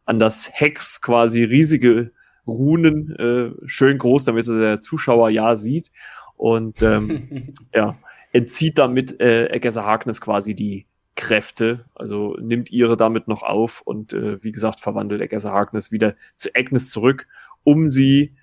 [0.06, 2.12] an das Hex quasi riesige
[2.48, 5.92] Runen, äh, schön groß, damit der Zuschauer ja sieht.
[6.36, 7.98] Und ähm, ja,
[8.32, 10.88] entzieht damit äh, Agatha Harkness quasi die
[11.20, 16.16] Kräfte, also nimmt ihre damit noch auf und äh, wie gesagt verwandelt Agatha Harkness wieder
[16.38, 17.28] zu Agnes zurück,
[17.66, 18.38] um sie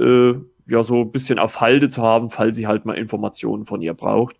[0.00, 0.32] äh,
[0.66, 3.92] ja so ein bisschen auf Halde zu haben, falls sie halt mal Informationen von ihr
[3.92, 4.36] braucht.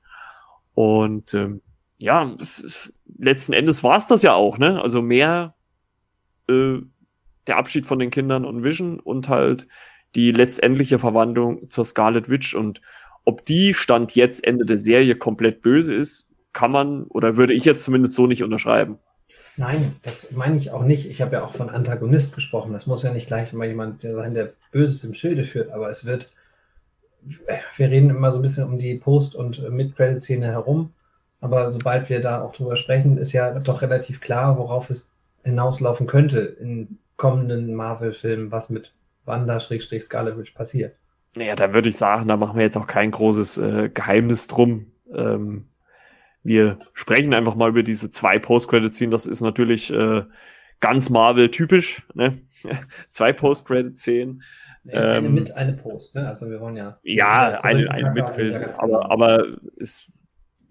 [0.73, 1.61] Und ähm,
[1.99, 2.35] ja,
[3.19, 4.81] letzten Endes war es das ja auch, ne?
[4.81, 5.55] Also mehr
[6.49, 6.79] äh,
[7.49, 9.69] der Abschied von den Kindern und Vision und halt
[10.15, 12.81] die letztendliche Verwandlung zur Scarlet Witch und
[13.27, 17.65] ob die Stand jetzt Ende der Serie komplett böse ist, kann man oder würde ich
[17.65, 18.99] jetzt zumindest so nicht unterschreiben.
[19.57, 21.07] Nein, das meine ich auch nicht.
[21.07, 22.73] Ich habe ja auch von Antagonist gesprochen.
[22.73, 26.05] Das muss ja nicht gleich immer jemand sein, der Böses im Schilde führt, aber es
[26.05, 26.31] wird
[27.77, 30.93] wir reden immer so ein bisschen um die Post- und Mid-Credit-Szene herum,
[31.41, 35.13] aber sobald wir da auch drüber sprechen, ist ja doch relativ klar, worauf es
[35.45, 38.93] hinauslaufen könnte in kommenden Marvel-Filmen, was mit
[39.25, 40.97] Wanda-Scarlet Witch passiert.
[41.37, 44.87] Naja, da würde ich sagen, da machen wir jetzt auch kein großes äh, Geheimnis drum.
[45.15, 45.67] Ähm,
[46.49, 49.11] wir sprechen einfach mal über diese zwei Post-Credit-Szenen.
[49.11, 50.23] Das ist natürlich äh,
[50.81, 52.07] ganz Marvel-typisch.
[52.15, 52.43] Ne?
[53.11, 54.43] zwei Post-Credit-Szenen.
[54.91, 56.27] Eine ähm, mit, eine Post, ne?
[56.27, 56.99] Also wir wollen ja.
[57.03, 58.25] Ja, eine, eine mit,
[58.79, 60.11] aber, aber ist,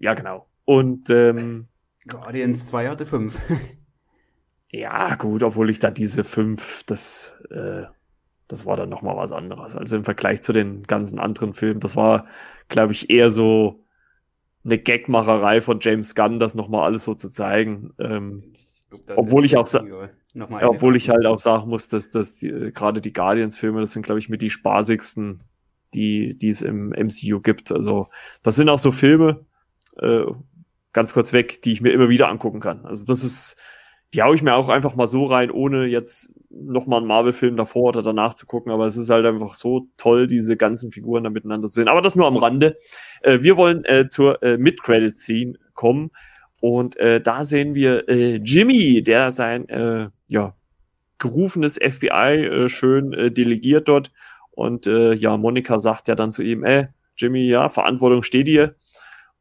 [0.00, 0.48] ja, genau.
[0.64, 1.68] Und ähm,
[2.08, 3.38] Guardians 2 hatte 5.
[4.70, 7.84] ja, gut, obwohl ich da diese 5, das, äh,
[8.48, 9.76] das war dann nochmal was anderes.
[9.76, 12.26] Also im Vergleich zu den ganzen anderen Filmen, das war,
[12.68, 13.84] glaube ich, eher so
[14.68, 17.92] eine Gagmacherei von James Gunn, das nochmal alles so zu zeigen.
[17.98, 18.52] Ähm,
[19.16, 19.66] obwohl ich auch
[20.34, 23.92] ja, obwohl ich halt auch sagen muss, dass, dass die, äh, gerade die Guardians-Filme, das
[23.92, 25.42] sind, glaube ich, mit die spaßigsten,
[25.94, 27.72] die, die es im MCU gibt.
[27.72, 28.08] Also,
[28.42, 29.46] das sind auch so Filme,
[30.00, 30.24] äh,
[30.92, 32.84] ganz kurz weg, die ich mir immer wieder angucken kann.
[32.84, 33.56] Also, das ist,
[34.14, 37.88] die hau ich mir auch einfach mal so rein, ohne jetzt nochmal einen Marvel-Film davor
[37.88, 38.70] oder danach zu gucken.
[38.70, 41.88] Aber es ist halt einfach so toll, diese ganzen Figuren da miteinander zu sehen.
[41.88, 42.78] Aber das nur am Rande.
[43.22, 46.10] Äh, wir wollen äh, zur äh, Mid-Credit-Scene kommen.
[46.60, 49.66] Und äh, da sehen wir äh, Jimmy, der sein
[50.26, 50.54] ja,
[51.18, 54.12] gerufenes FBI schön delegiert dort.
[54.50, 58.74] Und ja, Monika sagt ja dann zu ihm, ey, Jimmy, ja, Verantwortung steht dir.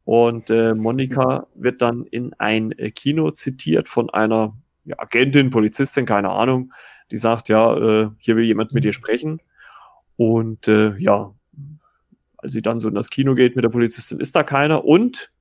[0.06, 4.56] Und Monika wird dann in ein Kino zitiert von einer
[4.88, 6.72] ja, Agentin, Polizistin, keine Ahnung,
[7.12, 9.42] die sagt, ja, äh, hier will jemand mit dir sprechen.
[10.16, 11.34] Und äh, ja,
[12.38, 14.86] als sie dann so in das Kino geht mit der Polizistin, ist da keiner.
[14.86, 15.32] Und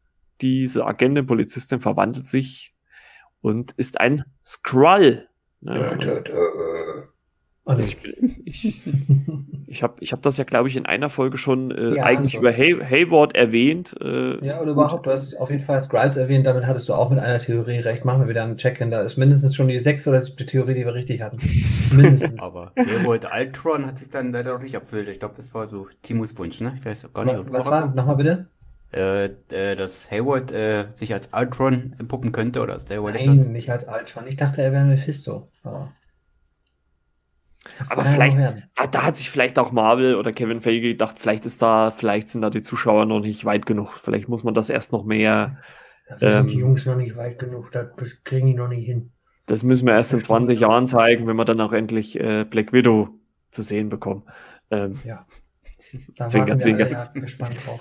[0.41, 2.75] diese Agentin, Polizistin verwandelt sich
[3.41, 5.29] und ist ein Skrull.
[5.61, 6.25] Ne?
[7.69, 7.83] Nee.
[8.45, 8.83] ich, ich,
[9.67, 12.37] ich habe ich hab das ja, glaube ich, in einer Folge schon äh, Ja, eigentlich
[12.37, 12.47] also.
[12.47, 13.95] über Hay Hayward erwähnt.
[14.01, 17.11] Äh, Ja, oder überhaupt, du hast auf jeden Fall Scribes erwähnt, damit hattest du auch
[17.11, 18.05] mit einer Theorie recht.
[18.05, 18.93] Machen wir wieder einen Check-in.
[18.93, 21.39] Da ist mindestens schon die sechste oder siebte Theorie, die wir richtig hatten.
[21.93, 22.39] Mindestens.
[22.39, 25.09] Aber Harold Altron hat sich dann leider noch nicht erfüllt.
[25.09, 26.75] Ich glaube, das war so Timos Wunsch, ne?
[26.79, 27.53] Ich weiß gar nicht.
[27.53, 27.93] Was war?
[27.93, 28.47] Nochmal bitte?
[28.93, 33.69] Äh, äh, dass Hayward äh, sich als Altron entpuppen könnte oder als der Nein, nicht
[33.69, 34.27] als Altron.
[34.29, 35.47] Ich dachte, er wäre Mephisto.
[35.65, 35.93] Aber,
[37.79, 38.39] Das Aber vielleicht-.
[38.77, 42.29] Ah, da hat sich vielleicht auch Marvel oder Kevin Feige gedacht, vielleicht ist da, vielleicht
[42.29, 43.95] sind da die Zuschauer noch nicht weit genug.
[43.95, 45.59] Vielleicht muss man das erst noch mehr,
[46.09, 47.73] Dafür sind die ähm, Jungs noch nicht weit genug.
[47.73, 47.89] Das
[48.25, 49.11] kriegen die noch nicht hin.
[49.47, 52.73] das müssen wir erst in 20 Jahren zeigen, wenn wir dann auch endlich äh, Black
[52.73, 53.09] Widow
[53.51, 54.25] zu sehen bekommen.
[54.71, 55.27] Ähm, Ja.
[56.17, 56.91] Da Zwinker, alle zwinker.
[56.91, 57.79] ja gespannt drauf.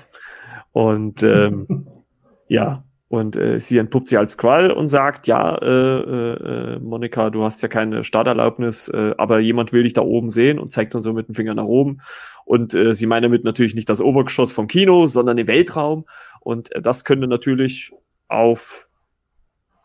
[0.72, 1.88] und ähm,
[2.48, 7.30] ja, und äh, sie entpuppt sie als Skrull und sagt, ja, äh, äh, äh, Monika,
[7.30, 10.96] du hast ja keine Starterlaubnis, äh, aber jemand will dich da oben sehen und zeigt
[10.96, 12.00] dann so mit dem Finger nach oben.
[12.46, 16.06] Und äh, sie meint damit natürlich nicht das Obergeschoss vom Kino, sondern den Weltraum.
[16.40, 17.92] Und äh, das könnte natürlich
[18.28, 18.90] auf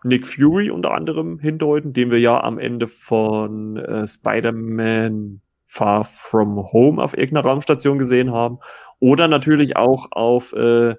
[0.02, 6.72] Nick Fury unter anderem hindeuten, den wir ja am Ende von äh, Spider-Man Far From
[6.72, 8.58] Home auf irgendeiner Raumstation gesehen haben.
[8.98, 10.96] Oder natürlich auch auf äh,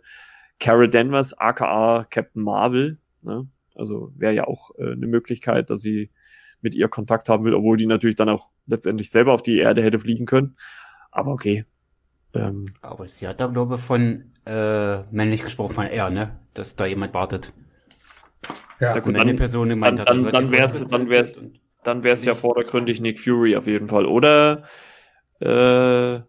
[0.61, 2.99] Carol Danvers, aka Captain Marvel.
[3.23, 3.47] Ne?
[3.75, 6.09] Also wäre ja auch äh, eine Möglichkeit, dass sie
[6.61, 9.81] mit ihr Kontakt haben will, obwohl die natürlich dann auch letztendlich selber auf die Erde
[9.83, 10.55] hätte fliegen können.
[11.11, 11.65] Aber okay.
[12.33, 16.39] Ähm, Aber sie hat da, glaube ich, von äh, männlich gesprochen, von er, ne?
[16.53, 17.51] Dass da jemand wartet.
[18.79, 21.39] Ja, eine dann- Person gemeint dann- hat, dann- dann wär's- dann wär's-
[21.83, 24.05] dann wäre es ja vordergründig Nick Fury auf jeden Fall.
[24.05, 24.63] Oder
[25.39, 26.21] äh,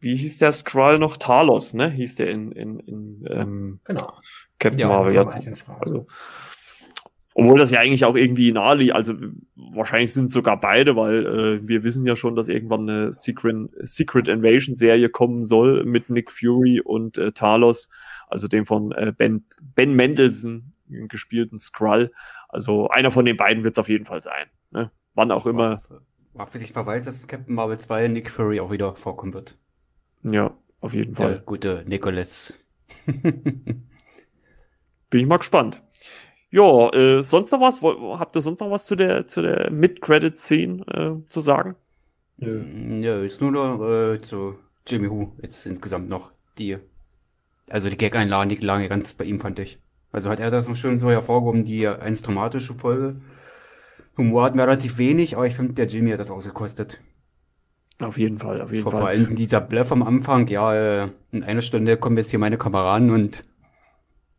[0.00, 1.16] wie hieß der Skrull noch?
[1.16, 1.90] Talos, ne?
[1.90, 4.12] Hieß der in, in, in ähm, genau.
[4.58, 5.14] Captain Ja, Marvel.
[5.14, 5.52] Ja, Ja.
[5.80, 6.06] Also,
[7.34, 8.92] obwohl das ja eigentlich auch irgendwie nahe.
[8.92, 9.14] Also
[9.54, 13.70] wahrscheinlich sind es sogar beide, weil äh, wir wissen ja schon, dass irgendwann eine Secret,
[13.82, 17.90] Secret Invasion Serie kommen soll mit Nick Fury und äh, Talos,
[18.26, 19.44] also dem von äh, Ben,
[19.76, 22.10] ben Mendelssohn gespielten Skrull.
[22.48, 24.46] Also einer von den beiden wird es auf jeden Fall sein.
[24.72, 24.90] Ne?
[25.14, 25.80] Wann auch immer.
[25.88, 29.56] War, war für dich Verweis, dass Captain Marvel 2 Nick Fury auch wieder vorkommen wird.
[30.32, 31.42] Ja, auf jeden Der Fall.
[31.44, 32.54] gute Nicholas.
[33.06, 33.84] Bin
[35.10, 35.82] ich mal gespannt.
[36.50, 37.82] Ja, äh, sonst noch was?
[37.82, 41.76] Habt ihr sonst noch was zu der, zu der Mid-Credit-Scene äh, zu sagen?
[42.38, 42.62] Nö.
[43.02, 46.78] Ja, ist nur noch äh, zu Jimmy Who jetzt insgesamt noch die,
[47.68, 49.78] also die Gag-Einlagen, die lange ganz bei ihm fand ich.
[50.10, 53.20] Also hat er das noch schön so hervorgehoben, die eins dramatische Folge.
[54.16, 57.00] Humor hatten wir relativ wenig, aber ich finde, der Jimmy hat das ausgekostet.
[58.00, 59.00] Auf jeden Fall, auf jeden Vor, Fall.
[59.00, 62.56] vor allem dieser Bluff am Anfang, ja, äh, in einer Stunde kommen jetzt hier meine
[62.56, 63.42] Kameraden und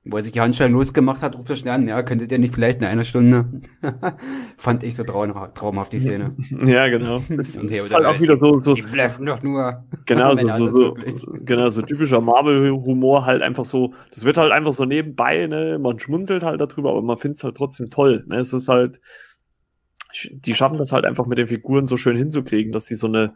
[0.06, 2.54] wo er sich die Handschellen losgemacht hat, ruft er schnell an, ja, könntet ihr nicht
[2.54, 3.46] vielleicht in einer Stunde?
[4.58, 6.36] Fand ich so traum traumhaft, die Szene.
[6.66, 7.22] Ja, genau.
[7.30, 9.84] Und ist halt auch wieder so, so Sie bluffen doch nur.
[10.06, 14.54] genau, so, so, das so, genau, so typischer Marvel-Humor halt einfach so, das wird halt
[14.54, 18.24] einfach so nebenbei, ne, man schmunzelt halt darüber, aber man findet es halt trotzdem toll,
[18.28, 19.02] ne, es ist halt,
[20.32, 23.36] die schaffen das halt einfach mit den Figuren so schön hinzukriegen, dass sie so eine,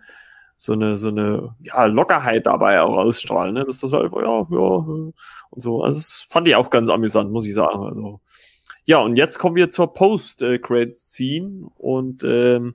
[0.55, 4.57] so eine, so eine, ja, Lockerheit dabei auch ausstrahlen, ne, dass das halt, ja, ja,
[4.57, 5.13] und
[5.55, 8.21] so, also das fand ich auch ganz amüsant, muss ich sagen, also,
[8.85, 12.73] ja, und jetzt kommen wir zur Post-Credit-Scene und, ähm,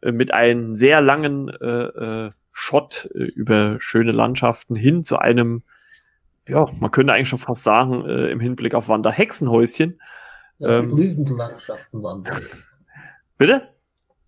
[0.00, 5.62] äh, mit einem sehr langen äh, äh, Shot äh, über schöne Landschaften hin zu einem,
[6.48, 10.00] ja, man könnte eigentlich schon fast sagen, äh, im Hinblick auf Wander Hexenhäuschen.
[10.58, 12.40] Ja, Ähm, blühende Landschaften waren das.
[13.38, 13.68] Bitte?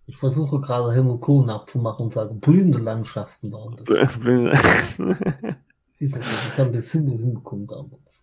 [0.07, 3.87] Ich versuche gerade Helmut Kohl nachzumachen und sage, blühende Landschaften waren das.
[5.99, 8.23] Siehst du, Ich habe das hinbekommen damals.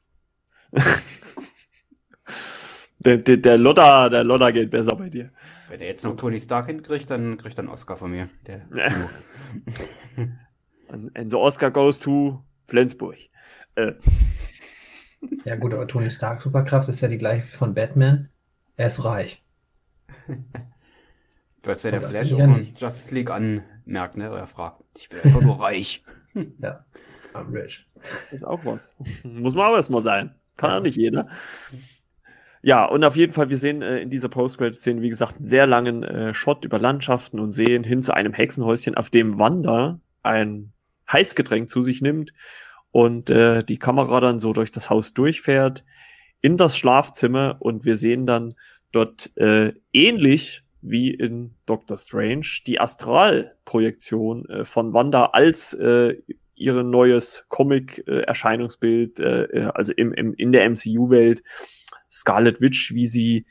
[2.99, 5.31] der, der, der Lodder, der Lodder geht besser bei dir.
[5.69, 8.29] Wenn er jetzt noch Tony Stark hinkriegt, dann kriegt er einen Oscar von mir.
[8.45, 8.65] Der.
[10.89, 13.17] And, and the Oscar goes to Flensburg.
[13.75, 13.93] Äh,
[15.45, 18.29] Ja gut, aber Tony Stark Superkraft ist ja die gleiche wie von Batman.
[18.75, 19.41] Er ist reich.
[21.67, 22.73] Was ja der Oder Flash auch in.
[22.75, 24.31] Justice League anmerkt, ne?
[24.31, 24.83] Oder fragt.
[24.97, 26.03] Ich bin einfach nur reich.
[26.61, 26.85] Ja,
[27.33, 27.87] I'm rich.
[28.31, 28.95] ist auch was.
[29.23, 30.35] Muss man auch erstmal sein.
[30.55, 31.29] Kann auch nicht jeder.
[32.61, 35.65] Ja, und auf jeden Fall, wir sehen äh, in dieser Post-Credit-Szene, wie gesagt, einen sehr
[35.65, 40.73] langen äh, Shot über Landschaften und Seen hin zu einem Hexenhäuschen, auf dem Wanda ein
[41.11, 42.33] Heißgetränk zu sich nimmt
[42.91, 45.85] und äh, die Kamera dann so durch das Haus durchfährt
[46.41, 48.53] in das Schlafzimmer und wir sehen dann
[48.91, 52.47] dort äh, ähnlich wie in Doctor Strange.
[52.65, 56.15] Die Astralprojektion äh, von Wanda als äh,
[56.55, 61.43] ihre neues Comic-Erscheinungsbild, äh, äh, also im, im, in der MCU-Welt,
[62.09, 63.45] Scarlet Witch, wie sie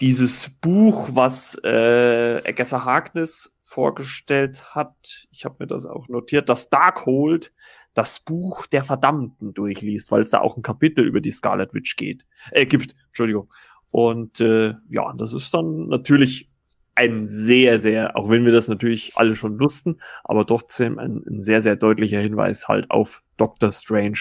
[0.00, 6.70] dieses Buch, was äh, Agatha Harkness vorgestellt hat, ich habe mir das auch notiert, das
[6.70, 7.52] Darkhold,
[7.94, 11.96] das Buch der Verdammten durchliest, weil es da auch ein Kapitel über die Scarlet Witch
[11.96, 13.52] geht, äh, gibt, Entschuldigung.
[13.90, 16.50] Und äh, ja, das ist dann natürlich
[16.94, 21.42] ein sehr, sehr, auch wenn wir das natürlich alle schon wussten, aber trotzdem ein, ein
[21.42, 24.18] sehr, sehr deutlicher Hinweis halt auf Doctor Strange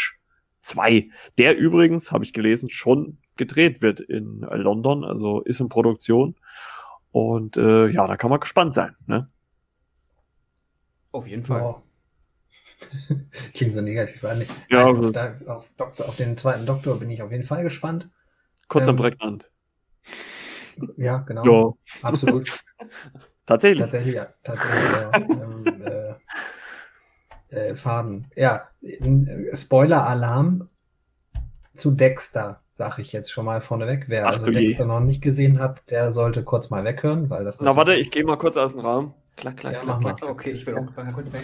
[0.62, 6.36] 2, der übrigens, habe ich gelesen, schon gedreht wird in London, also ist in Produktion.
[7.12, 8.96] Und äh, ja, da kann man gespannt sein.
[9.08, 9.30] Ne?
[11.12, 11.62] Auf jeden Fall.
[11.62, 11.82] Wow.
[13.54, 14.22] Klingt so negativ.
[14.22, 17.46] Nein, ja, auf, also da, auf, Doktor, auf, den zweiten Doktor bin ich auf jeden
[17.46, 18.10] Fall gespannt.
[18.68, 19.50] Kurz ähm, und prägnant.
[20.98, 21.46] Ja, genau.
[21.46, 22.08] Ja.
[22.08, 22.64] Absolut.
[23.46, 23.82] tatsächlich.
[23.82, 24.28] Tatsächlich, ja.
[24.44, 25.12] Tatsächlich, ja.
[25.16, 26.18] ähm,
[27.50, 28.28] äh, äh, Faden.
[28.36, 30.70] Ja, äh, Spoiler-Alarm
[31.76, 34.06] zu Dexter sage ich jetzt schon mal vorneweg.
[34.08, 34.88] Wer Ach, also Dexter je.
[34.88, 37.60] noch nicht gesehen hat, der sollte kurz mal weghören, weil das.
[37.60, 39.14] Na warte, ich gehe mal kurz aus dem Raum.
[39.36, 40.22] Klack, klack, ja, klack, klack.
[40.22, 40.30] Mal.
[40.30, 41.44] Okay, ich will auch mal kurz weg.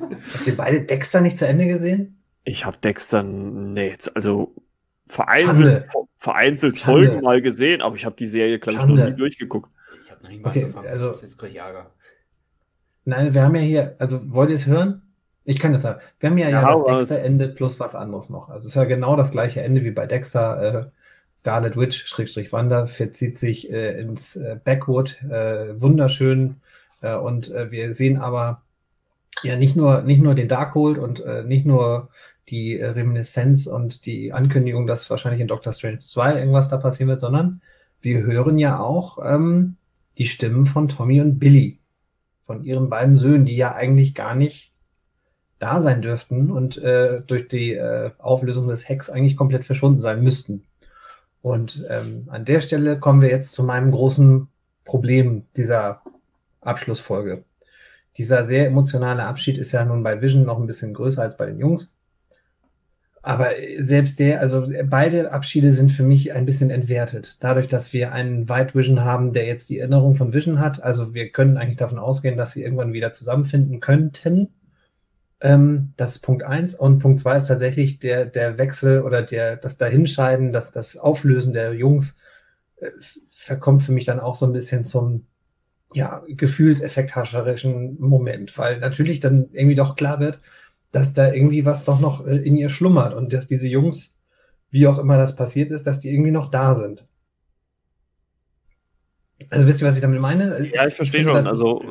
[0.00, 2.22] Habt ihr beide Dexter nicht zu Ende gesehen?
[2.44, 4.54] Ich habe Dexter, nee, also
[5.06, 5.86] vereinzelt,
[6.18, 9.70] vereinzelt Folgen mal gesehen, aber ich habe die Serie, glaube ich, noch nie durchgeguckt.
[10.00, 10.88] Ich habe noch nie mal okay, angefangen.
[10.88, 11.90] Also, das ist Ärger.
[13.04, 15.02] Nein, wir haben ja hier, also wollt ihr es hören?
[15.44, 16.00] Ich kann das sagen.
[16.18, 18.48] Wir haben ja, ja, ja das Dexter-Ende plus was anderes noch.
[18.48, 20.62] Also es ist ja genau das gleiche Ende wie bei Dexter.
[20.62, 20.86] Äh,
[21.38, 25.22] Scarlet Witch, Schrägstrich Wanda, verzieht sich äh, ins äh, Backwood.
[25.22, 26.56] Äh, wunderschön.
[27.00, 28.62] Äh, und äh, wir sehen aber
[29.44, 32.08] ja nicht nur, nicht nur den Darkhold und äh, nicht nur
[32.48, 37.08] die äh, Reminiszenz und die Ankündigung, dass wahrscheinlich in Doctor Strange 2 irgendwas da passieren
[37.08, 37.60] wird, sondern
[38.00, 39.76] wir hören ja auch ähm,
[40.18, 41.78] die Stimmen von Tommy und Billy,
[42.46, 44.72] von ihren beiden Söhnen, die ja eigentlich gar nicht
[45.58, 50.22] da sein dürften und äh, durch die äh, Auflösung des Hacks eigentlich komplett verschwunden sein
[50.22, 50.64] müssten.
[51.42, 54.48] Und ähm, an der Stelle kommen wir jetzt zu meinem großen
[54.84, 56.02] Problem dieser
[56.60, 57.44] Abschlussfolge.
[58.16, 61.46] Dieser sehr emotionale Abschied ist ja nun bei Vision noch ein bisschen größer als bei
[61.46, 61.90] den Jungs.
[63.26, 63.50] Aber
[63.80, 67.36] selbst der, also beide Abschiede sind für mich ein bisschen entwertet.
[67.40, 70.80] Dadurch, dass wir einen White Vision haben, der jetzt die Erinnerung von Vision hat.
[70.80, 74.50] Also wir können eigentlich davon ausgehen, dass sie irgendwann wieder zusammenfinden könnten.
[75.40, 76.76] Ähm, das ist Punkt eins.
[76.76, 81.52] Und Punkt zwei ist tatsächlich der, der Wechsel oder der, das Dahinscheiden, das, das Auflösen
[81.52, 82.16] der Jungs
[82.76, 82.90] äh,
[83.28, 85.26] verkommt für mich dann auch so ein bisschen zum
[85.94, 90.38] ja, gefühlseffekthascherischen Moment, weil natürlich dann irgendwie doch klar wird,
[90.96, 94.14] dass da irgendwie was doch noch äh, in ihr schlummert und dass diese Jungs,
[94.70, 97.06] wie auch immer das passiert ist, dass die irgendwie noch da sind.
[99.50, 100.66] Also wisst ihr, was ich damit meine?
[100.72, 101.46] Ja, ich verstehe ich schon.
[101.46, 101.84] Also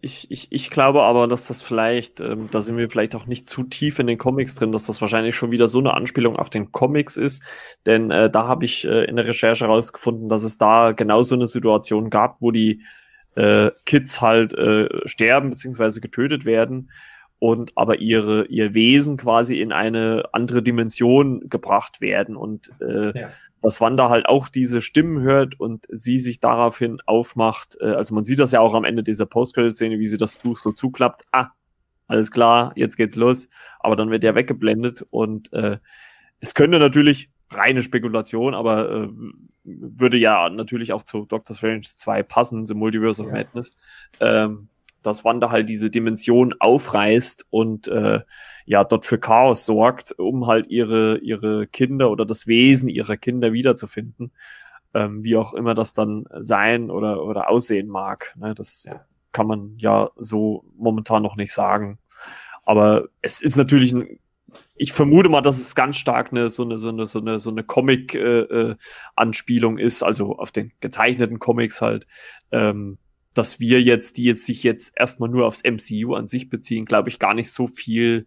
[0.00, 3.48] ich, ich, ich glaube aber, dass das vielleicht, ähm, da sind wir vielleicht auch nicht
[3.48, 6.50] zu tief in den Comics drin, dass das wahrscheinlich schon wieder so eine Anspielung auf
[6.50, 7.44] den Comics ist.
[7.86, 11.36] Denn äh, da habe ich äh, in der Recherche herausgefunden, dass es da genau so
[11.36, 12.82] eine Situation gab, wo die
[13.36, 16.00] äh, Kids halt äh, sterben bzw.
[16.00, 16.90] getötet werden
[17.40, 22.36] und aber ihre, ihr Wesen quasi in eine andere Dimension gebracht werden.
[22.36, 23.30] Und äh, ja
[23.60, 27.76] dass Wanda halt auch diese Stimmen hört und sie sich daraufhin aufmacht.
[27.80, 30.56] Äh, also man sieht das ja auch am Ende dieser Post-Credit-Szene, wie sie das Buch
[30.56, 31.24] so zuklappt.
[31.32, 31.48] Ah,
[32.06, 33.48] alles klar, jetzt geht's los.
[33.78, 35.78] Aber dann wird der weggeblendet und äh,
[36.40, 39.08] es könnte natürlich reine Spekulation, aber äh,
[39.64, 43.34] würde ja natürlich auch zu Doctor Strange 2 passen, The Multiverse of ja.
[43.34, 43.76] Madness.
[44.20, 44.68] Ähm,
[45.02, 48.20] dass Wanda halt diese Dimension aufreißt und äh,
[48.66, 53.52] ja dort für Chaos sorgt, um halt ihre ihre Kinder oder das Wesen ihrer Kinder
[53.52, 54.32] wiederzufinden,
[54.94, 58.34] ähm, wie auch immer das dann sein oder oder aussehen mag.
[58.38, 58.54] Ne?
[58.54, 59.04] Das ja.
[59.32, 61.98] kann man ja so momentan noch nicht sagen.
[62.64, 64.18] Aber es ist natürlich ein
[64.74, 67.50] ich vermute mal, dass es ganz stark eine so eine so eine so eine so
[67.50, 68.76] eine Comic äh, äh,
[69.14, 72.06] Anspielung ist, also auf den gezeichneten Comics halt.
[72.50, 72.98] Ähm,
[73.34, 77.08] dass wir jetzt, die jetzt sich jetzt erstmal nur aufs MCU an sich beziehen, glaube
[77.08, 78.26] ich, gar nicht so viel.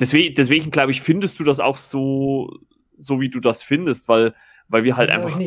[0.00, 2.50] Deswegen, deswegen glaube ich, findest du das auch so,
[2.98, 4.34] so wie du das findest, weil,
[4.68, 5.38] weil wir halt ja, einfach.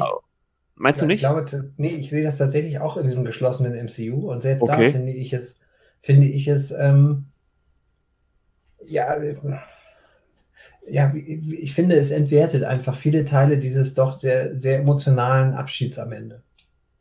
[0.75, 1.23] Meinst ja, du nicht?
[1.23, 4.85] Ich glaube, nee, ich sehe das tatsächlich auch in diesem geschlossenen MCU und selbst okay.
[4.85, 5.59] da finde ich es,
[6.01, 7.25] finde ich es, ähm,
[8.85, 9.17] ja,
[10.89, 16.11] ja, ich finde, es entwertet einfach viele Teile dieses doch sehr, sehr emotionalen Abschieds am
[16.11, 16.43] Ende.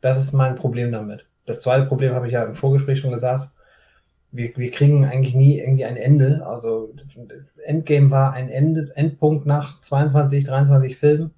[0.01, 1.25] Das ist mein Problem damit.
[1.47, 3.49] Das zweite Problem habe ich ja im Vorgespräch schon gesagt.
[4.31, 6.45] Wir, wir kriegen eigentlich nie irgendwie ein Ende.
[6.45, 6.93] Also
[7.65, 11.31] Endgame war ein Ende, Endpunkt nach 22, 23 Filmen.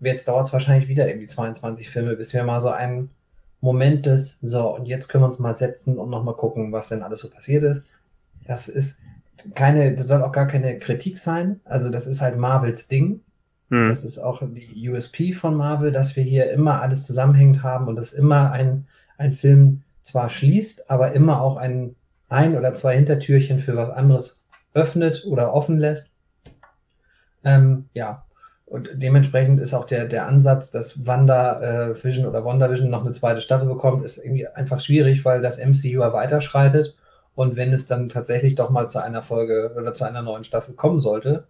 [0.00, 3.10] Jetzt dauert es wahrscheinlich wieder irgendwie 22 Filme, bis wir mal so einen
[3.60, 7.02] Moment des, so, und jetzt können wir uns mal setzen und nochmal gucken, was denn
[7.02, 7.84] alles so passiert ist.
[8.46, 8.98] Das ist
[9.54, 11.60] keine, das soll auch gar keine Kritik sein.
[11.64, 13.20] Also das ist halt Marvels Ding.
[13.70, 13.88] Hm.
[13.88, 17.96] Das ist auch die USP von Marvel, dass wir hier immer alles zusammenhängend haben und
[17.96, 18.86] dass immer ein,
[19.20, 21.94] ein Film zwar schließt, aber immer auch ein,
[22.28, 24.42] ein oder zwei Hintertürchen für was anderes
[24.72, 26.10] öffnet oder offen lässt.
[27.44, 28.24] Ähm, ja,
[28.66, 31.60] und dementsprechend ist auch der, der Ansatz, dass Wanda
[31.90, 35.58] äh, Vision oder WandaVision noch eine zweite Staffel bekommt, ist irgendwie einfach schwierig, weil das
[35.58, 36.96] MCU ja weiterschreitet.
[37.34, 40.74] Und wenn es dann tatsächlich doch mal zu einer Folge oder zu einer neuen Staffel
[40.74, 41.46] kommen sollte,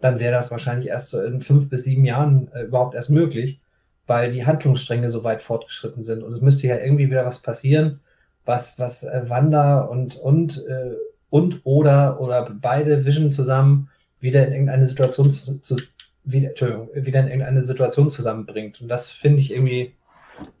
[0.00, 3.60] dann wäre das wahrscheinlich erst so in fünf bis sieben Jahren äh, überhaupt erst möglich,
[4.06, 6.22] weil die Handlungsstränge so weit fortgeschritten sind.
[6.22, 8.00] Und es müsste ja irgendwie wieder was passieren,
[8.44, 10.92] was, was äh, Wanda und, und, äh,
[11.30, 13.88] und oder, oder beide Vision zusammen
[14.20, 15.76] wieder in irgendeine Situation zu, zu
[16.24, 18.80] wieder, Entschuldigung, wieder in irgendeine Situation zusammenbringt.
[18.80, 19.94] Und das finde ich irgendwie,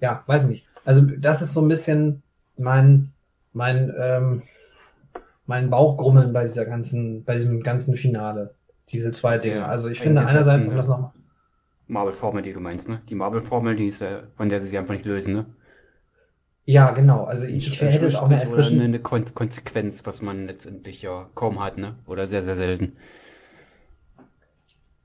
[0.00, 0.66] ja, weiß nicht.
[0.84, 2.22] Also das ist so ein bisschen
[2.56, 3.12] mein,
[3.52, 4.42] mein, ähm,
[5.46, 8.54] mein Bauchgrummeln bei dieser ganzen, bei diesem ganzen Finale.
[8.90, 9.66] Diese zwei Dinge.
[9.66, 11.12] Also ich finde einerseits, um das noch
[11.88, 13.00] Marvel-Formel, die du meinst, ne?
[13.08, 15.46] Die Marvel-Formel, die ist, äh, von der sie sich einfach nicht lösen, ne?
[16.64, 17.24] Ja, genau.
[17.24, 18.80] Also ich, ich hätte es auch mehr erfrischen.
[18.80, 21.94] eine Kon Konsequenz, was man letztendlich ja kaum hat, ne?
[22.08, 22.96] Oder sehr, sehr selten.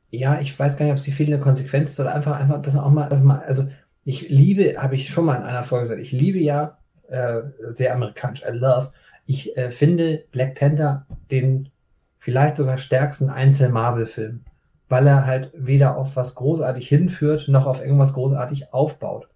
[0.09, 2.73] Ja, ich weiß gar nicht, ob es die fehlende Konsequenz ist oder einfach, einfach, dass
[2.73, 3.67] man auch mal, dass man, also
[4.03, 7.93] ich liebe, habe ich schon mal in einer Folge gesagt, ich liebe ja, äh, sehr
[7.93, 8.91] amerikanisch, I love,
[9.25, 11.69] ich äh, finde Black Panther den
[12.17, 14.43] vielleicht sogar stärksten Einzel-Marvel-Film,
[14.91, 19.29] weil er halt weder auf was großartig hinführt, noch auf irgendwas großartig aufbaut.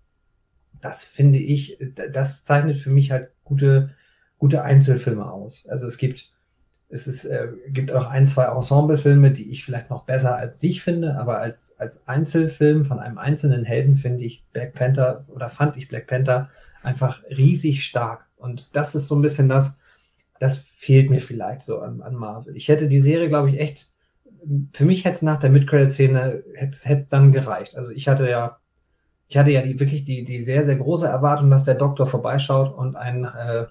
[0.82, 1.80] Das finde ich,
[2.12, 3.92] das zeichnet für mich halt gute,
[4.38, 5.66] gute Einzelfilme aus.
[5.70, 6.30] Also es gibt,
[6.90, 10.84] es ist, äh, gibt auch ein, zwei Ensemblefilme, die ich vielleicht noch besser als sich
[10.84, 15.78] finde, aber als, als Einzelfilm von einem einzelnen Helden finde ich Black Panther oder fand
[15.78, 16.50] ich Black Panther
[16.84, 18.28] einfach riesig stark.
[18.36, 19.78] Und das ist so ein bisschen das,
[20.38, 22.58] das fehlt mir vielleicht so an, an Marvel.
[22.58, 23.95] Ich hätte die Serie, glaube ich, echt,
[24.74, 27.76] für mich hätte es nach der Mid-Credit-Szene, hätte es dann gereicht.
[27.76, 28.60] Also ich hatte ja,
[29.28, 32.76] ich hatte ja die, wirklich die, die sehr, sehr große Erwartung, dass der Doktor vorbeischaut
[32.76, 33.66] und einen, äh,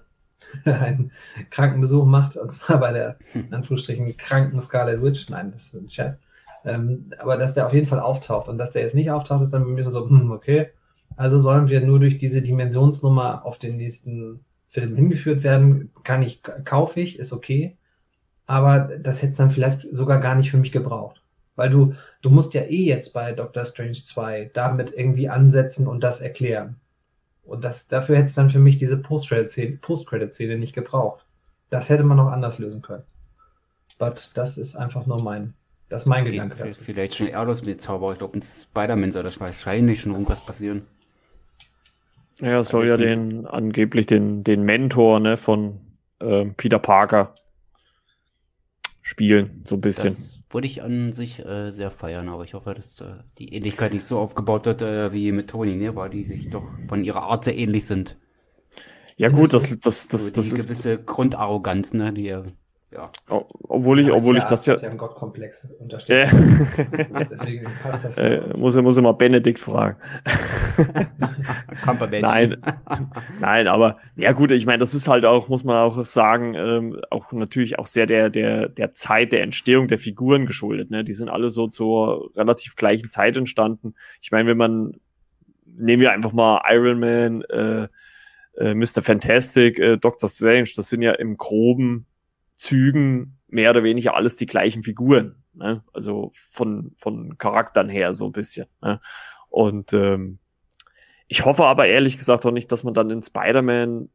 [0.69, 1.11] einen
[1.49, 5.29] Krankenbesuch macht, und zwar bei der, in Anführungsstrichen, kranken Scarlet Witch.
[5.29, 6.17] Nein, das ist ein Scherz.
[6.65, 9.51] Ähm, aber dass der auf jeden Fall auftaucht und dass der jetzt nicht auftaucht, ist
[9.53, 10.69] dann bei mir so, hm, okay.
[11.15, 16.41] Also sollen wir nur durch diese Dimensionsnummer auf den nächsten Film hingeführt werden, kann ich,
[16.65, 17.77] kaufe ich, ist okay.
[18.47, 21.21] Aber das hätte es dann vielleicht sogar gar nicht für mich gebraucht.
[21.55, 26.01] Weil du, du musst ja eh jetzt bei Doctor Strange 2 damit irgendwie ansetzen und
[26.03, 26.75] das erklären.
[27.43, 30.11] Und das, dafür hätte es dann für mich diese Post-Credit-Szene Post
[30.59, 31.25] nicht gebraucht.
[31.69, 33.03] Das hätte man noch anders lösen können.
[33.97, 35.53] But das ist einfach nur mein,
[35.89, 36.63] das ist mein das Gedanke.
[36.63, 38.11] Geht, vielleicht schon eher los mit Zauber.
[38.11, 40.85] Ich glaube, in Spider-Man soll das wahrscheinlich schon irgendwas passieren.
[42.41, 45.79] Ja, soll ja den angeblich den, den Mentor ne, von
[46.19, 47.33] äh, Peter Parker
[49.05, 50.09] spielen, so ein bisschen.
[50.09, 53.93] Das würde ich an sich äh, sehr feiern, aber ich hoffe, dass äh, die Ähnlichkeit
[53.93, 57.21] nicht so aufgebaut wird äh, wie mit Tony, ne, weil die sich doch von ihrer
[57.21, 58.17] Art sehr ähnlich sind.
[59.15, 62.35] Ja gut, das, das, das, so das ist gewisse Grundarroganz, ne, die
[62.95, 63.11] ja.
[63.67, 64.75] Obwohl ich, obwohl ja, ich das ja.
[64.75, 66.31] ja Gottkomplex untersteht.
[66.31, 67.23] Ja.
[67.29, 68.15] Deswegen passt das.
[68.25, 69.97] Äh, muss, muss immer Benedikt fragen.
[72.21, 72.55] nein,
[73.39, 76.99] nein, aber ja gut, ich meine, das ist halt auch, muss man auch sagen, ähm,
[77.11, 80.91] auch natürlich auch sehr der, der, der Zeit der Entstehung der Figuren geschuldet.
[80.91, 81.03] Ne?
[81.03, 83.95] Die sind alle so zur relativ gleichen Zeit entstanden.
[84.21, 84.93] Ich meine, wenn man,
[85.65, 87.87] nehmen wir einfach mal Iron Man, äh,
[88.57, 89.01] äh, Mr.
[89.01, 92.05] Fantastic, äh, Doctor Strange, das sind ja im Groben
[92.55, 95.43] Zügen mehr oder weniger alles die gleichen Figuren.
[95.53, 95.83] Ne?
[95.93, 98.67] Also von, von Charakteren her so ein bisschen.
[98.81, 98.99] Ne?
[99.49, 100.39] Und ähm,
[101.27, 104.09] ich hoffe aber ehrlich gesagt auch nicht, dass man dann in Spider-Man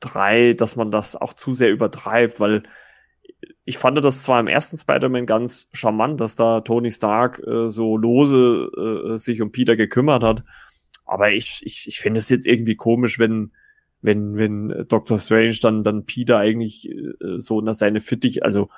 [0.00, 2.62] 3, dass man das auch zu sehr übertreibt, weil
[3.64, 7.96] ich fand das zwar im ersten Spider-Man ganz charmant, dass da Tony Stark äh, so
[7.96, 8.70] lose
[9.14, 10.44] äh, sich um Peter gekümmert hat,
[11.04, 13.52] aber ich, ich, ich finde es jetzt irgendwie komisch, wenn
[14.00, 18.68] wenn, wenn Doctor Strange dann, dann Peter eigentlich äh, so unter seine Fittich, also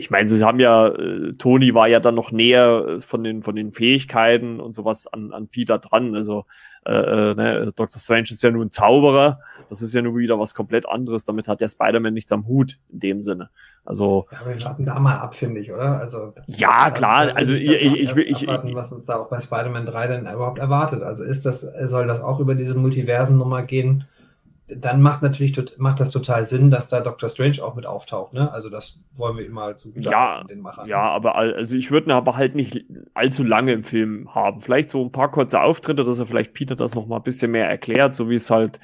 [0.00, 3.22] ich, ich meine, sie haben ja, äh, Tony war ja dann noch näher äh, von
[3.22, 6.14] den, von den Fähigkeiten und sowas an, an Peter dran.
[6.14, 6.44] Also
[6.86, 8.00] äh, äh, ne, Dr.
[8.00, 11.24] Strange ist ja nur ein Zauberer, das ist ja nur wieder was komplett anderes.
[11.24, 13.50] Damit hat der Spider-Man nichts am Hut in dem Sinne.
[13.84, 14.26] Also.
[14.32, 15.98] Ja, aber wir warten da mal ab, finde ich, oder?
[15.98, 16.32] Also.
[16.46, 17.32] Ja, klar.
[17.34, 20.20] Also ich, ich, ich, will, ich, abwarten, was uns da auch bei Spider-Man 3 denn
[20.22, 21.02] überhaupt erwartet.
[21.02, 24.04] Also ist das, soll das auch über diese Multiversen-Nummer gehen?
[24.76, 28.32] Dann macht natürlich macht das total Sinn, dass da Doctor Strange auch mit auftaucht.
[28.32, 28.52] Ne?
[28.52, 30.88] Also das wollen wir immer zu ja, den Machern.
[30.88, 34.60] Ja, aber also ich würde ihn aber halt nicht allzu lange im Film haben.
[34.60, 37.50] Vielleicht so ein paar kurze Auftritte, dass er vielleicht Peter das noch mal ein bisschen
[37.50, 38.80] mehr erklärt, so wie es halt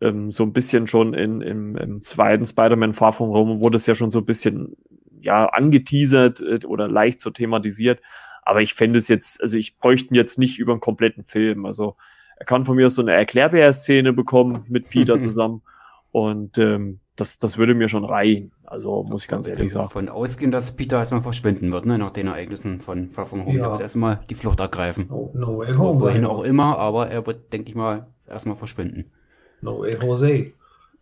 [0.00, 3.86] ähm, so ein bisschen schon in, im, im zweiten Spider-Man Far From Home wurde es
[3.86, 4.76] ja schon so ein bisschen
[5.20, 8.00] ja angeteasert äh, oder leicht so thematisiert.
[8.42, 11.64] Aber ich fände es jetzt, also ich bräuchte ihn jetzt nicht über einen kompletten Film.
[11.64, 11.94] Also
[12.36, 15.62] er kann von mir so eine Erklärbär-Szene bekommen mit Peter zusammen.
[16.10, 18.52] Und ähm, das, das würde mir schon reichen.
[18.64, 19.88] Also muss ich ganz ehrlich sagen.
[19.88, 21.98] Von ausgehen, dass Peter erstmal verschwinden wird, ne?
[21.98, 23.56] nach den Ereignissen von Far From Home.
[23.56, 23.62] Ja.
[23.62, 25.06] Der wird erstmal die Flucht ergreifen.
[25.08, 26.00] No, no way home.
[26.00, 29.12] Wohin auch immer, aber er wird, denke ich mal, erstmal verschwinden.
[29.60, 30.52] No way Jose.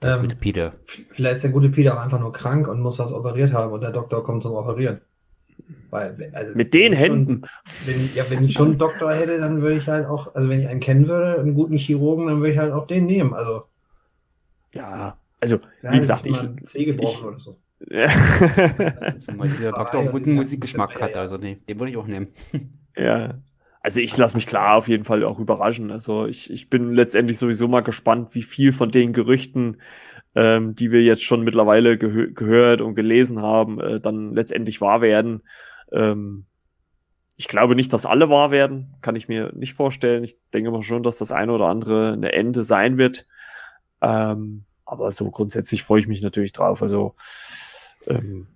[0.03, 0.73] Der ähm, gute Peter.
[1.11, 3.81] Vielleicht ist der gute Peter auch einfach nur krank und muss was operiert haben und
[3.81, 5.01] der Doktor kommt zum Operieren.
[5.91, 7.43] Weil, also, Mit den Händen.
[7.67, 10.49] Schon, wenn, ja, wenn ich schon einen Doktor hätte, dann würde ich halt auch, also
[10.49, 13.35] wenn ich einen kennen würde, einen guten Chirurgen, dann würde ich halt auch den nehmen.
[13.35, 13.65] Also.
[14.75, 16.43] Ja, also, wie gesagt, ich.
[16.75, 17.57] ich, ich oder so.
[17.91, 18.09] Ja.
[19.19, 22.29] Zumal dieser Doktor auch guten Musikgeschmack hat, also nee, den würde ich auch nehmen.
[22.97, 23.41] Ja.
[23.81, 25.91] Also ich lasse mich klar auf jeden Fall auch überraschen.
[25.91, 29.79] Also ich, ich bin letztendlich sowieso mal gespannt, wie viel von den Gerüchten,
[30.35, 35.01] ähm, die wir jetzt schon mittlerweile gehö gehört und gelesen haben, äh, dann letztendlich wahr
[35.01, 35.43] werden.
[35.93, 36.47] Ähm,
[37.37, 40.25] ich glaube nicht, dass alle wahr werden, kann ich mir nicht vorstellen.
[40.25, 43.27] Ich denke mal schon, dass das eine oder andere eine Ende sein wird.
[44.01, 46.83] Ähm, aber so grundsätzlich freue ich mich natürlich drauf.
[46.83, 47.15] Also,
[48.07, 48.49] ähm,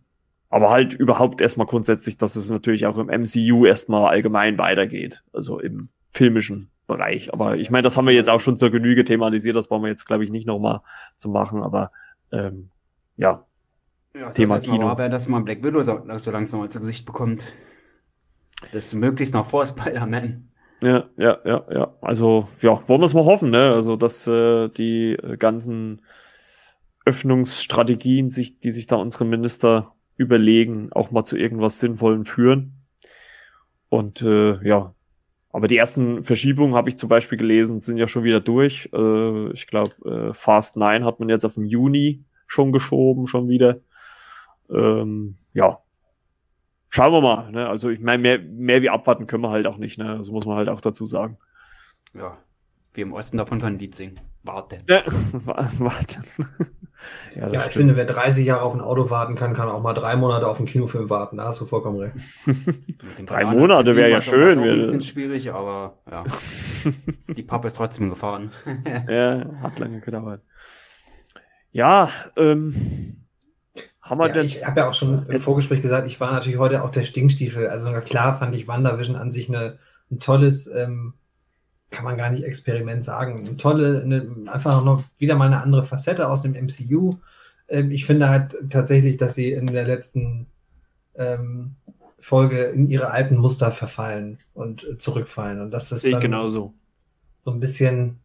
[0.49, 5.23] aber halt überhaupt erstmal grundsätzlich, dass es natürlich auch im MCU erstmal allgemein weitergeht.
[5.33, 7.33] Also im filmischen Bereich.
[7.33, 9.57] Aber ich meine, das haben wir jetzt auch schon zur Genüge thematisiert.
[9.57, 10.81] Das brauchen wir jetzt, glaube ich, nicht nochmal
[11.17, 11.63] zu machen.
[11.63, 11.91] Aber
[12.33, 12.71] ähm,
[13.17, 13.45] ja.
[14.15, 14.89] ja Thema Kino.
[14.89, 17.45] Aber dass man Black Widow so, so langsam mal zu Gesicht bekommt.
[18.73, 20.49] Das möglichst noch vor Spider-Man.
[20.83, 21.95] Ja, ja, ja, ja.
[22.01, 23.73] Also, ja, wollen wir es mal hoffen, ne?
[23.73, 26.03] Also, dass äh, die ganzen
[27.05, 32.85] Öffnungsstrategien, sich, die sich da unsere Minister überlegen, auch mal zu irgendwas Sinnvollem führen.
[33.89, 34.95] Und äh, ja,
[35.57, 38.91] aber die ersten Verschiebungen habe ich zum Beispiel gelesen, sind ja schon wieder durch.
[38.93, 43.49] Äh, ich glaube, äh, Fast 9 hat man jetzt auf den Juni schon geschoben, schon
[43.49, 43.81] wieder.
[44.69, 45.79] Ähm, ja,
[46.91, 47.51] schauen wir mal.
[47.53, 47.67] Ne?
[47.71, 49.97] Also ich meine, mehr, mehr wie abwarten können wir halt auch nicht.
[49.97, 50.11] Ne?
[50.11, 51.39] Also muss man halt auch dazu sagen.
[52.13, 52.37] Ja,
[52.93, 54.21] wir im Osten davon können Lied singen.
[54.43, 54.83] Warten.
[54.91, 55.05] Ja,
[55.79, 56.27] warten.
[57.35, 59.95] Ja, ja ich finde, wer 30 Jahre auf ein Auto warten kann, kann auch mal
[59.95, 61.37] drei Monate auf einen Kinofilm warten.
[61.37, 62.15] Da hast du vollkommen recht.
[63.27, 64.63] drei Monate wäre ja schön.
[64.63, 66.25] Wäre ein bisschen schwierig, aber ja.
[67.37, 68.51] Die Pappe ist trotzdem gefahren.
[69.09, 70.43] ja, hat lange gedauert.
[71.73, 73.27] Ja, ähm,
[74.01, 74.47] haben wir ja, denn.
[74.47, 77.69] Ich habe ja auch schon im Vorgespräch gesagt, ich war natürlich heute auch der Stinkstiefel.
[77.69, 79.79] Also klar fand ich WandaVision an sich eine,
[80.11, 81.15] ein tolles ähm,
[81.97, 83.47] kann man gar nicht Experiment sagen.
[83.47, 87.11] Eine tolle, eine, einfach noch wieder mal eine andere Facette aus dem MCU.
[87.69, 90.47] Ähm, ich finde halt tatsächlich, dass sie in der letzten
[91.15, 91.77] ähm,
[92.21, 95.63] Folge in ihre alten Muster verfallen und äh, zurückfallen.
[95.63, 96.75] Und das ist ich genauso.
[97.41, 98.19] So ein bisschen,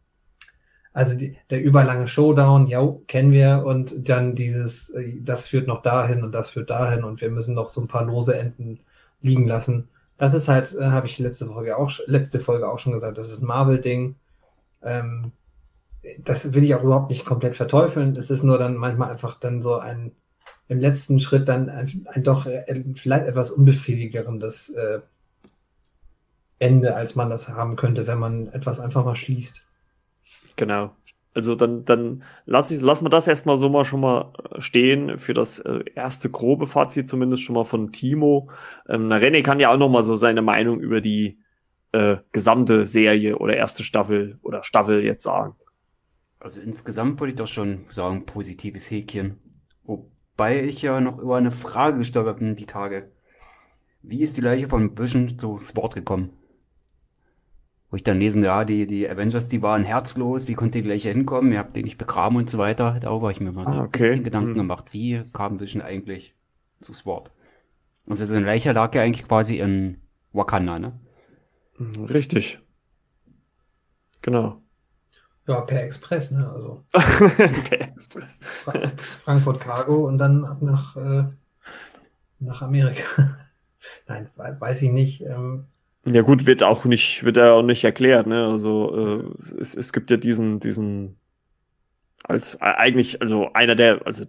[0.92, 5.80] also die, der überlange Showdown, ja, kennen wir, und dann dieses, äh, das führt noch
[5.80, 8.80] dahin und das führt dahin und wir müssen noch so ein paar lose Enden
[9.22, 9.88] liegen lassen.
[10.18, 13.30] Das ist halt, äh, habe ich letzte Folge auch, letzte Folge auch schon gesagt, das
[13.30, 14.16] ist ein Marvel-Ding.
[14.82, 15.32] Ähm,
[16.18, 18.16] das will ich auch überhaupt nicht komplett verteufeln.
[18.16, 20.12] Es ist nur dann manchmal einfach dann so ein,
[20.68, 25.00] im letzten Schritt dann ein, ein doch äh, vielleicht etwas unbefriedigendes äh,
[26.58, 29.64] Ende, als man das haben könnte, wenn man etwas einfach mal schließt.
[30.56, 30.94] Genau.
[31.34, 35.16] Also dann, dann lass, ich, lass mal das erstmal so mal schon mal äh, stehen
[35.18, 38.50] für das äh, erste grobe Fazit zumindest schon mal von Timo.
[38.88, 41.38] Ähm, na, René kann ja auch noch mal so seine Meinung über die
[41.92, 45.54] äh, gesamte Serie oder erste Staffel oder Staffel jetzt sagen.
[46.38, 49.38] Also insgesamt würde ich doch schon sagen, positives Häkchen.
[49.84, 53.12] Wobei ich ja noch über eine Frage gestolpert bin die Tage.
[54.02, 56.30] Wie ist die Leiche von Vision zu Wort gekommen?
[57.92, 61.02] Wo ich dann lesen, ja, die, die Avengers, die waren herzlos, wie konnte die gleich
[61.02, 62.96] hinkommen, ihr habt den nicht begraben und so weiter.
[62.98, 64.04] Darüber habe ich mir mal so ah, okay.
[64.04, 64.56] ein bisschen Gedanken hm.
[64.56, 66.34] gemacht, wie kam Vision eigentlich
[66.80, 67.32] zu Sword?
[68.08, 70.00] Also sein Leiche lag ja eigentlich quasi in
[70.32, 70.98] Wakanda, ne?
[71.76, 72.60] Hm, richtig.
[74.22, 74.62] Genau.
[75.46, 76.48] Ja, per Express, ne?
[76.48, 76.84] Also.
[76.92, 78.38] per Express.
[78.40, 81.24] Fra Frankfurt Cargo und dann ab nach, äh,
[82.38, 83.36] nach Amerika.
[84.08, 85.20] Nein, weiß ich nicht.
[85.20, 85.66] Ähm,
[86.06, 88.46] ja gut, wird auch nicht, wird er auch nicht erklärt, ne?
[88.46, 91.16] Also äh, es, es gibt ja diesen, diesen
[92.24, 94.24] als äh, eigentlich, also einer der, also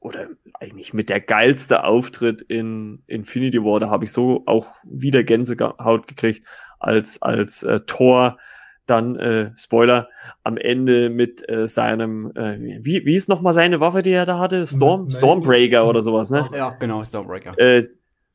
[0.00, 5.24] oder eigentlich mit der geilste Auftritt in Infinity War, da habe ich so auch wieder
[5.24, 6.44] Gänsehaut gekriegt,
[6.78, 8.38] als als äh, Thor
[8.86, 10.08] dann äh, Spoiler
[10.42, 14.24] am Ende mit äh, seinem äh, wie wie ist noch mal seine Waffe, die er
[14.24, 14.66] da hatte?
[14.66, 16.48] Storm Stormbreaker oder sowas, ne?
[16.52, 17.58] Ja, genau, Stormbreaker.
[17.58, 17.88] Äh,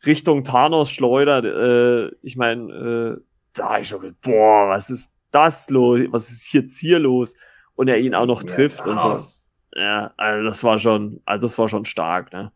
[0.05, 3.21] Richtung Thanos schleudert, äh, ich meine, äh,
[3.53, 6.01] da ich schon, boah, was ist das los?
[6.09, 7.35] Was ist jetzt hier los?
[7.75, 9.79] Und er ihn auch noch trifft ja, und so.
[9.79, 12.51] Ja, also das war schon, also das war schon stark, ne?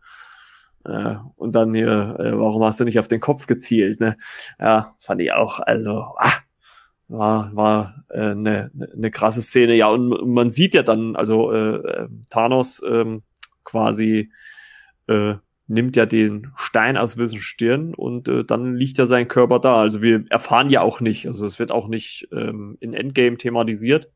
[0.86, 4.00] Äh, und dann hier, äh, warum hast du nicht auf den Kopf gezielt?
[4.00, 4.18] Ne?
[4.60, 6.32] Ja, fand ich auch, also, ah,
[7.10, 9.76] war, war äh, eine, eine krasse Szene.
[9.76, 13.24] Ja, und man sieht ja dann, also äh, äh Thanos ähm,
[13.64, 14.32] quasi
[15.08, 15.36] äh,
[15.70, 19.76] nimmt ja den Stein aus Wissen Stirn und äh, dann liegt ja sein Körper da.
[19.76, 24.10] Also wir erfahren ja auch nicht, also es wird auch nicht ähm, in Endgame thematisiert.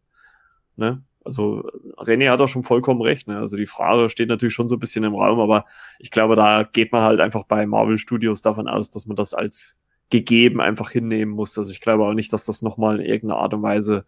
[0.75, 1.03] Ne?
[1.23, 3.27] Also René hat da schon vollkommen recht.
[3.27, 3.37] Ne?
[3.37, 5.65] Also die Frage steht natürlich schon so ein bisschen im Raum, aber
[5.99, 9.35] ich glaube, da geht man halt einfach bei Marvel Studios davon aus, dass man das
[9.35, 9.77] als
[10.09, 11.57] gegeben einfach hinnehmen muss.
[11.57, 14.05] Also ich glaube auch nicht, dass das nochmal in irgendeiner Art und Weise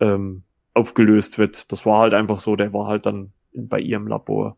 [0.00, 1.70] ähm, aufgelöst wird.
[1.70, 3.34] Das war halt einfach so, der war halt dann
[3.66, 4.56] bei ihrem Labor.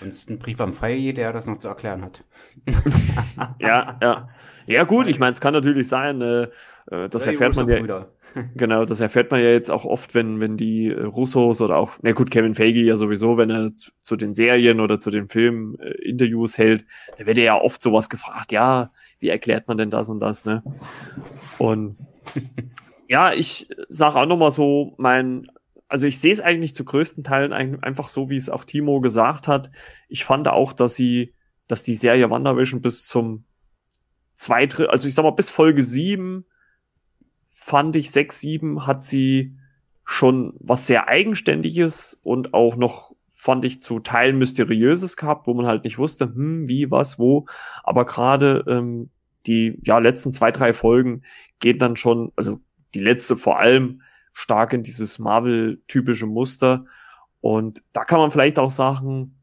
[0.00, 2.24] Ansonsten Brief am Feier, der das noch zu erklären hat.
[3.58, 4.28] ja, ja.
[4.66, 6.48] Ja, gut, ich meine, es kann natürlich sein, äh,
[6.90, 8.06] äh das erfährt man ja.
[8.56, 11.92] genau, das erfährt man ja jetzt auch oft, wenn, wenn die äh, Russos oder auch,
[12.02, 15.28] na gut, Kevin Feige ja sowieso, wenn er zu, zu den Serien oder zu den
[15.28, 16.86] Filmen äh, Interviews hält,
[17.18, 20.46] da wird er ja oft sowas gefragt, ja, wie erklärt man denn das und das,
[20.46, 20.62] ne?
[21.58, 21.96] Und
[23.08, 25.48] ja, ich sage auch nochmal so mein
[25.94, 29.46] also ich sehe es eigentlich zu größten Teilen einfach so, wie es auch Timo gesagt
[29.46, 29.70] hat.
[30.08, 31.34] Ich fand auch, dass sie,
[31.68, 33.44] dass die Serie WandaVision bis zum
[34.34, 36.46] zwei, also ich sag mal, bis Folge sieben
[37.48, 39.54] fand ich sechs, sieben hat sie
[40.04, 45.66] schon was sehr Eigenständiges und auch noch fand ich zu Teilen Mysteriöses gehabt, wo man
[45.66, 47.46] halt nicht wusste, hm, wie, was, wo.
[47.84, 49.10] Aber gerade ähm,
[49.46, 51.22] die ja letzten zwei, drei Folgen
[51.60, 52.58] gehen dann schon, also
[52.94, 54.00] die letzte vor allem,
[54.34, 56.84] stark in dieses Marvel-typische Muster.
[57.40, 59.38] Und da kann man vielleicht auch sagen,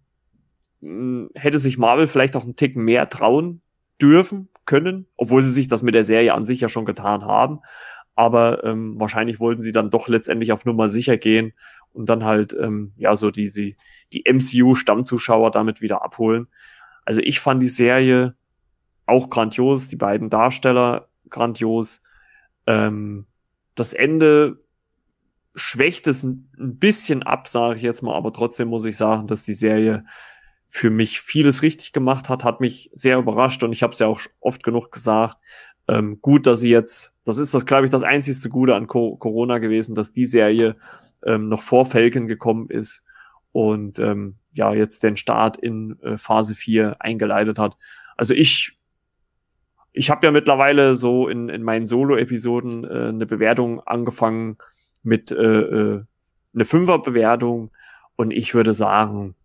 [0.82, 3.62] hm, hätte sich Marvel vielleicht auch einen Tick mehr trauen
[4.00, 7.62] dürfen, können, obwohl sie sich das mit der Serie an sich ja schon getan haben.
[8.16, 11.54] Aber ähm, wahrscheinlich wollten sie dann doch letztendlich auf Nummer sicher gehen
[11.94, 13.78] und dann halt ähm, ja so die, die,
[14.14, 16.48] die MCU-Stammzuschauer damit wieder abholen.
[17.06, 18.36] Also ich fand die Serie
[19.06, 22.04] auch grandios, die beiden Darsteller grandios.
[22.68, 23.26] Ähm,
[23.76, 24.60] das Ende
[25.56, 29.44] schwächt es ein bisschen ab, sage ich jetzt mal, aber trotzdem muss ich sagen, dass
[29.44, 30.06] die Serie
[30.68, 34.08] für mich vieles richtig gemacht hat, hat mich sehr überrascht und ich habe es ja
[34.08, 35.38] auch oft genug gesagt.
[35.88, 39.18] Ähm, gut, dass sie jetzt, das ist das, glaube ich, das einzigste Gute an Co
[39.18, 40.78] Corona gewesen, dass die Serie
[41.26, 43.04] ähm, noch vor Falcon gekommen ist
[43.52, 47.78] und ähm, ja, jetzt den Start in äh, Phase 4 eingeleitet hat.
[48.16, 48.78] Also ich
[49.94, 54.58] ich habe ja mittlerweile so in, in meinen Solo-Episoden äh, eine Bewertung angefangen,
[55.04, 56.04] mit äh, äh,
[56.54, 57.72] eine Fünferbewertung
[58.16, 59.36] und ich würde sagen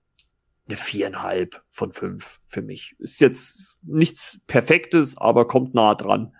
[0.66, 2.96] eine viereinhalb von fünf für mich.
[2.98, 6.34] Ist jetzt nichts Perfektes, aber kommt nah dran.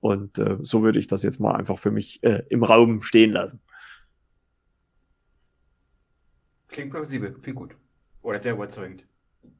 [0.00, 3.32] Und äh, so würde ich das jetzt mal einfach für mich äh, im Raum stehen
[3.32, 3.62] lassen.
[6.68, 7.76] Klingt plausibel, klingt gut.
[8.20, 9.06] Oder sehr überzeugend.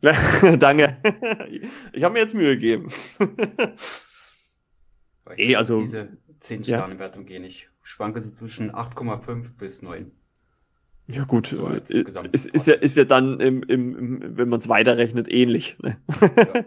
[0.58, 0.98] Danke.
[1.92, 2.90] Ich habe mir jetzt Mühe gegeben.
[5.36, 7.38] eh, also diese 10 Sterne Wertung ja.
[7.38, 10.10] gehe ich schwanke so zwischen 8,5 bis 9.
[11.08, 11.80] Ja, gut, so äh,
[12.32, 15.76] ist, ist, ja, ist ja dann, im, im, wenn man es weiterrechnet, ähnlich.
[15.82, 15.98] Ne?
[16.20, 16.64] Ja.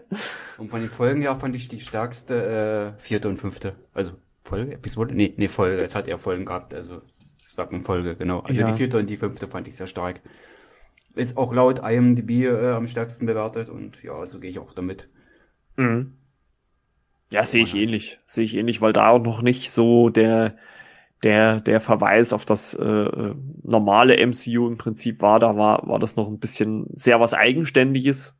[0.58, 3.74] Und von den Folgen her fand ich die stärkste äh, vierte und fünfte.
[3.94, 4.12] Also
[4.44, 5.14] Folge, Episode?
[5.14, 5.82] Nee, nee, Folge.
[5.82, 7.00] Es hat ja Folgen gehabt, also
[7.44, 8.40] es sagt man Folge, genau.
[8.40, 8.70] Also ja.
[8.70, 10.20] die vierte und die fünfte fand ich sehr stark.
[11.14, 15.08] Ist auch laut IMDb äh, am stärksten bewertet und ja, so gehe ich auch damit.
[15.76, 16.12] Mhm.
[17.32, 18.18] Ja, sehe ich ähnlich.
[18.26, 20.56] Sehe ich ähnlich, weil da auch noch nicht so der
[21.22, 25.98] der, der Verweis auf das äh, äh normale MCU im Prinzip war, da war, war
[25.98, 28.36] das noch ein bisschen sehr was Eigenständiges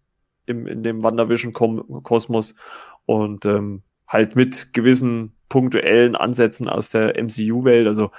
[0.47, 2.55] im, in dem WandaVision-Kosmos
[3.07, 7.87] und ähm, halt mit gewissen punktuellen Ansätzen aus der MCU-Welt.
[7.87, 8.11] Also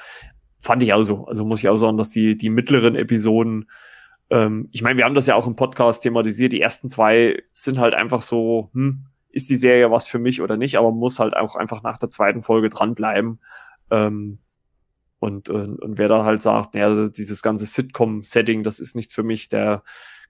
[0.60, 1.26] fand ich auch so.
[1.26, 3.70] Also muss ich auch sagen, dass die, die mittleren Episoden,
[4.30, 7.80] ähm, ich meine, wir haben das ja auch im Podcast thematisiert, die ersten zwei sind
[7.80, 11.36] halt einfach so, hm, ist die Serie was für mich oder nicht, aber muss halt
[11.38, 13.40] auch einfach nach der zweiten Folge dranbleiben.
[13.92, 14.40] Ähm,
[15.20, 19.24] und, und, und wer da halt sagt, naja, dieses ganze Sitcom-Setting, das ist nichts für
[19.24, 19.84] mich, der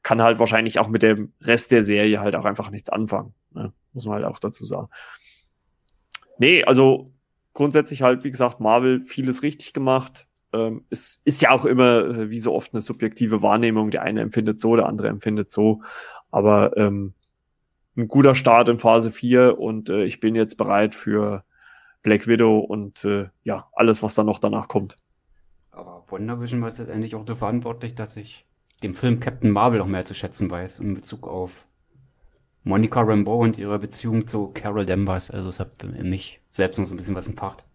[0.03, 3.33] kann halt wahrscheinlich auch mit dem Rest der Serie halt auch einfach nichts anfangen.
[3.53, 3.73] Ne?
[3.93, 4.87] Muss man halt auch dazu sagen.
[6.37, 7.11] Nee, also
[7.53, 10.27] grundsätzlich halt, wie gesagt, Marvel vieles richtig gemacht.
[10.53, 13.91] Ähm, es ist ja auch immer, äh, wie so oft, eine subjektive Wahrnehmung.
[13.91, 15.81] Der eine empfindet so, der andere empfindet so.
[16.31, 17.13] Aber ähm,
[17.97, 21.43] ein guter Start in Phase 4 und äh, ich bin jetzt bereit für
[22.03, 24.95] Black Widow und äh, ja, alles, was dann noch danach kommt.
[25.71, 28.45] Aber WandaVision war es letztendlich auch dafür verantwortlich, dass ich
[28.83, 31.67] den Film Captain Marvel noch mehr zu schätzen weiß in Bezug auf
[32.63, 35.31] Monica Rambeau und ihre Beziehung zu Carol Danvers.
[35.31, 37.65] Also es hat mich selbst noch so ein bisschen was entfacht.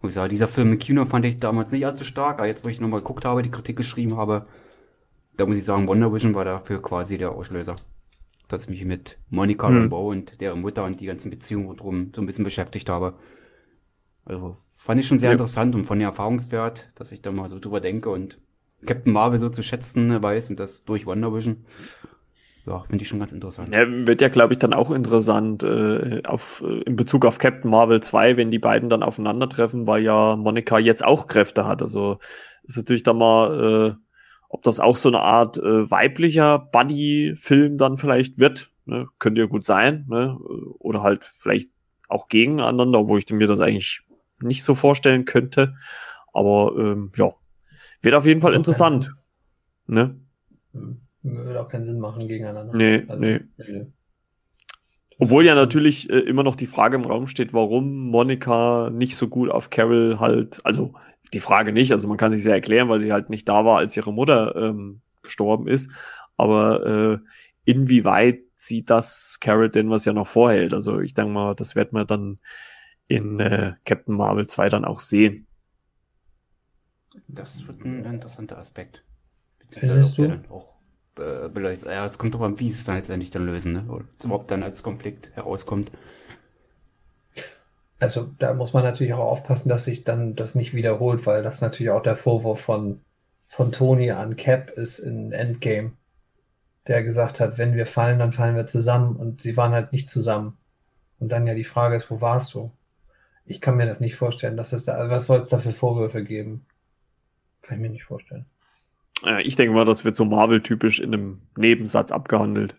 [0.00, 2.64] Und ich sage, dieser Film im Kino fand ich damals nicht allzu stark, aber jetzt,
[2.64, 4.44] wo ich nochmal geguckt habe, die Kritik geschrieben habe,
[5.36, 7.76] da muss ich sagen, WandaVision war dafür quasi der Auslöser.
[8.48, 9.76] dass ich mich mit Monica hm.
[9.76, 13.14] Rambeau und deren Mutter und die ganzen Beziehungen drum so ein bisschen beschäftigt habe.
[14.26, 15.32] Also fand ich schon sehr ja.
[15.32, 18.38] interessant und von der Erfahrungswert, dass ich da mal so drüber denke und
[18.84, 21.64] Captain Marvel so zu schätzen weiß und das durch Wonder Vision.
[22.66, 23.72] Ja, finde ich schon ganz interessant.
[23.72, 27.70] Ja, wird ja, glaube ich, dann auch interessant äh, auf, äh, in Bezug auf Captain
[27.70, 31.80] Marvel 2, wenn die beiden dann aufeinandertreffen, weil ja Monica jetzt auch Kräfte hat.
[31.80, 32.18] Also
[32.64, 34.04] ist natürlich dann mal, äh,
[34.48, 38.72] ob das auch so eine Art äh, weiblicher Buddy-Film dann vielleicht wird.
[38.84, 39.06] Ne?
[39.20, 40.04] Könnte ja gut sein.
[40.08, 40.36] Ne?
[40.80, 41.70] Oder halt vielleicht
[42.08, 44.02] auch gegeneinander, wo ich mir das eigentlich
[44.42, 45.74] nicht so vorstellen könnte.
[46.32, 47.32] Aber ähm, ja,
[48.02, 48.58] wird auf jeden Fall okay.
[48.58, 49.12] interessant.
[49.86, 50.20] Ne?
[51.22, 52.76] Würde auch keinen Sinn machen gegeneinander.
[52.76, 53.40] Nee, also, nee.
[53.56, 53.86] nee.
[55.18, 59.28] Obwohl ja natürlich äh, immer noch die Frage im Raum steht, warum Monika nicht so
[59.28, 60.94] gut auf Carol halt, also
[61.32, 63.78] die Frage nicht, also man kann sich sehr erklären, weil sie halt nicht da war,
[63.78, 65.90] als ihre Mutter ähm, gestorben ist,
[66.36, 67.18] aber äh,
[67.64, 70.74] inwieweit sie das Carol denn was ja noch vorhält?
[70.74, 72.38] Also ich denke mal, das wird man dann
[73.08, 75.46] in äh, Captain Marvel 2 dann auch sehen.
[77.28, 79.02] Das wird ein interessanter Aspekt.
[79.68, 80.40] Findest du?
[80.50, 80.76] auch
[81.18, 81.88] äh, beleuchtet.
[81.88, 83.86] Ja, es kommt drauf an, wie sie es dann letztendlich dann lösen, ne?
[83.88, 85.90] Oder überhaupt dann als Konflikt herauskommt.
[87.98, 91.62] Also da muss man natürlich auch aufpassen, dass sich dann das nicht wiederholt, weil das
[91.62, 93.00] natürlich auch der Vorwurf von,
[93.48, 95.92] von Tony an Cap ist in Endgame,
[96.86, 100.10] der gesagt hat, wenn wir fallen, dann fallen wir zusammen und sie waren halt nicht
[100.10, 100.58] zusammen.
[101.18, 102.70] Und dann ja die Frage ist, wo warst du?
[103.46, 106.24] Ich kann mir das nicht vorstellen, dass es da, was soll es da für Vorwürfe
[106.24, 106.66] geben?
[107.62, 108.46] Kann ich mir nicht vorstellen.
[109.42, 112.76] Ich denke mal, das wird so Marvel-typisch in einem Nebensatz abgehandelt.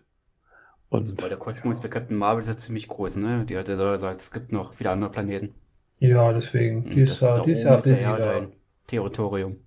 [0.88, 3.44] Und Weil der Kosmos für Captain Marvel ist ja ziemlich groß, ne?
[3.44, 5.54] Die hat ja da gesagt, es gibt noch viele andere Planeten.
[5.98, 6.84] Ja, deswegen.
[6.90, 8.46] Die ist ja, die ist ja busy da.
[8.86, 9.58] Territorium.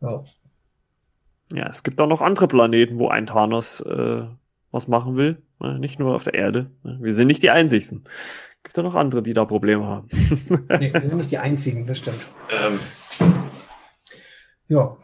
[0.00, 0.24] Ja.
[1.52, 4.26] ja, es gibt auch noch andere Planeten, wo ein Thanos äh,
[4.70, 5.42] was machen will.
[5.60, 5.78] Ne?
[5.78, 6.70] Nicht nur auf der Erde.
[6.82, 6.98] Ne?
[7.00, 8.04] Wir sind nicht die Einzigsten.
[8.66, 10.08] Es gibt auch noch andere, die da Probleme haben.
[10.80, 12.20] nee, wir sind nicht die Einzigen, das stimmt.
[12.50, 12.80] Ähm.
[14.68, 14.96] Ja,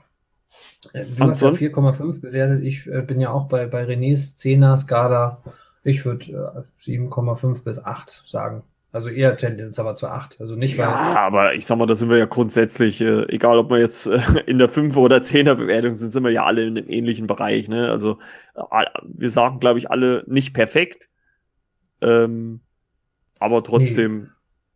[0.93, 2.65] du hast ja 4,5 bewertet.
[2.65, 5.43] Ich äh, bin ja auch bei, bei Renés 10er Skala.
[5.85, 8.65] Ich würde äh, 7,5 bis 8 sagen.
[8.91, 10.41] Also eher Tendenz aber zu 8.
[10.41, 10.87] Also nicht weil.
[10.87, 14.09] Ja, aber ich sag mal, da sind wir ja grundsätzlich, äh, egal ob wir jetzt
[14.09, 17.29] äh, in der 5 oder 10er Bewertung sind, sind wir ja alle in einem ähnlichen
[17.29, 17.69] Bereich.
[17.69, 17.89] Ne?
[17.89, 18.19] Also
[18.57, 21.09] äh, wir sagen, glaube ich, alle nicht perfekt.
[22.01, 22.61] Ähm,
[23.43, 24.28] aber trotzdem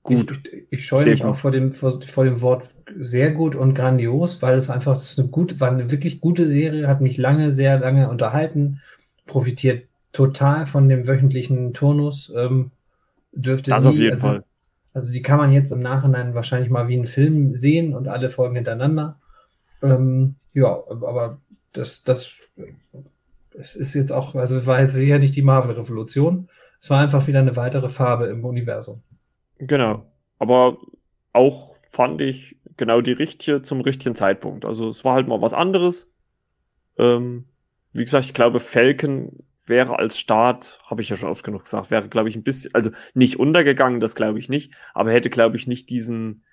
[0.08, 0.16] nee.
[0.16, 0.40] gut.
[0.52, 4.42] Ich, ich scheue mich auch vor dem, vor, vor dem Wort sehr gut und grandios,
[4.42, 7.52] weil es einfach das ist eine gut, war eine wirklich gute Serie, hat mich lange,
[7.52, 8.80] sehr lange unterhalten,
[9.26, 12.32] profitiert total von dem wöchentlichen Turnus.
[12.34, 12.70] Ähm,
[13.32, 14.44] dürfte das nie, auf jeden also, Fall.
[14.94, 18.30] Also die kann man jetzt im Nachhinein wahrscheinlich mal wie einen Film sehen und alle
[18.30, 19.20] Folgen hintereinander.
[19.82, 21.38] Ähm, ja, aber
[21.74, 22.32] das, das,
[23.58, 26.48] es ist jetzt auch, also war jetzt sicher nicht die Marvel-Revolution.
[26.80, 29.02] Es war einfach wieder eine weitere Farbe im Universum.
[29.58, 30.06] Genau.
[30.38, 30.78] Aber
[31.32, 34.64] auch fand ich genau die richtige zum richtigen Zeitpunkt.
[34.64, 36.12] Also es war halt mal was anderes.
[36.98, 37.46] Ähm,
[37.92, 39.32] wie gesagt, ich glaube, Falcon
[39.66, 42.74] wäre als Start, habe ich ja schon oft genug gesagt, wäre, glaube ich, ein bisschen,
[42.74, 46.44] also nicht untergegangen, das glaube ich nicht, aber hätte, glaube ich, nicht diesen,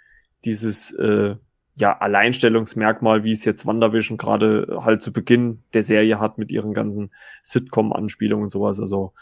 [0.45, 1.35] dieses, äh,
[1.75, 6.73] ja, Alleinstellungsmerkmal, wie es jetzt WandaVision gerade halt zu Beginn der Serie hat mit ihren
[6.73, 7.11] ganzen
[7.41, 8.79] Sitcom-Anspielungen und sowas.
[8.79, 9.13] Also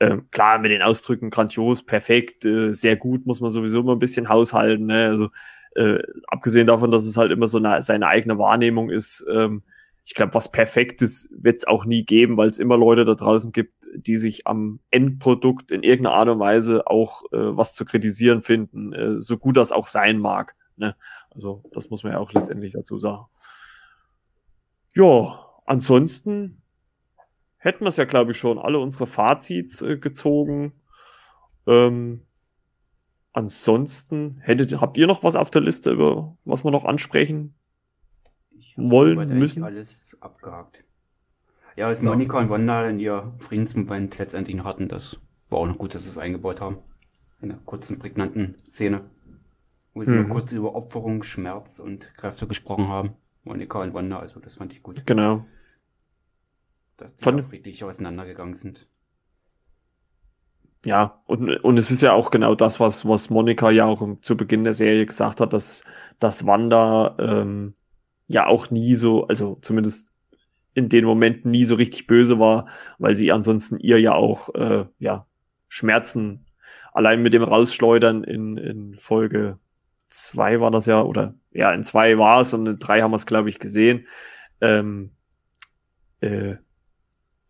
[0.00, 4.00] äh, klar, mit den Ausdrücken grandios, perfekt, äh, sehr gut, muss man sowieso immer ein
[4.00, 4.86] bisschen haushalten.
[4.86, 5.06] Ne?
[5.06, 5.28] Also
[5.76, 9.62] äh, abgesehen davon, dass es halt immer so eine, seine eigene Wahrnehmung ist, ähm,
[10.04, 13.52] ich glaube, was Perfektes wird es auch nie geben, weil es immer Leute da draußen
[13.52, 18.42] gibt, die sich am Endprodukt in irgendeiner Art und Weise auch äh, was zu kritisieren
[18.42, 20.56] finden, äh, so gut das auch sein mag.
[20.76, 20.96] Ne?
[21.30, 23.26] Also das muss man ja auch letztendlich dazu sagen.
[24.94, 26.59] Ja, ansonsten
[27.60, 30.72] hätten wir es ja, glaube ich, schon alle unsere Fazits äh, gezogen.
[31.66, 32.22] Ähm,
[33.32, 37.54] Ansonsten, hättet, habt ihr noch was auf der Liste, über was wir noch ansprechen
[38.76, 39.62] wollen müssen?
[39.62, 40.84] alles abgehakt.
[41.76, 42.08] Ja, als ja.
[42.08, 46.08] Monika und Wanda in ihr Friedensmoment letztendlich hatten, das war auch noch gut, dass sie
[46.08, 46.78] es eingebaut haben.
[47.40, 49.02] In einer kurzen, prägnanten Szene.
[49.94, 50.22] Wo sie mhm.
[50.22, 53.12] noch kurz über Opferung, Schmerz und Kräfte gesprochen haben.
[53.44, 55.06] Monika und Wanda, also das fand ich gut.
[55.06, 55.46] Genau.
[57.00, 57.42] Dass die Von...
[57.42, 58.86] friedlich auseinandergegangen sind
[60.86, 64.36] ja, und, und es ist ja auch genau das, was, was Monika ja auch zu
[64.36, 65.84] Beginn der Serie gesagt hat, dass,
[66.18, 67.74] dass Wanda ähm,
[68.28, 70.14] ja auch nie so, also zumindest
[70.72, 72.66] in den Momenten nie so richtig böse war,
[72.98, 75.26] weil sie ansonsten ihr ja auch äh, ja,
[75.68, 76.46] Schmerzen
[76.92, 79.58] allein mit dem Rausschleudern in, in Folge
[80.08, 83.16] zwei war das ja, oder ja, in zwei war es und in drei haben wir
[83.16, 84.06] es, glaube ich, gesehen.
[84.62, 85.10] Ähm,
[86.20, 86.56] äh,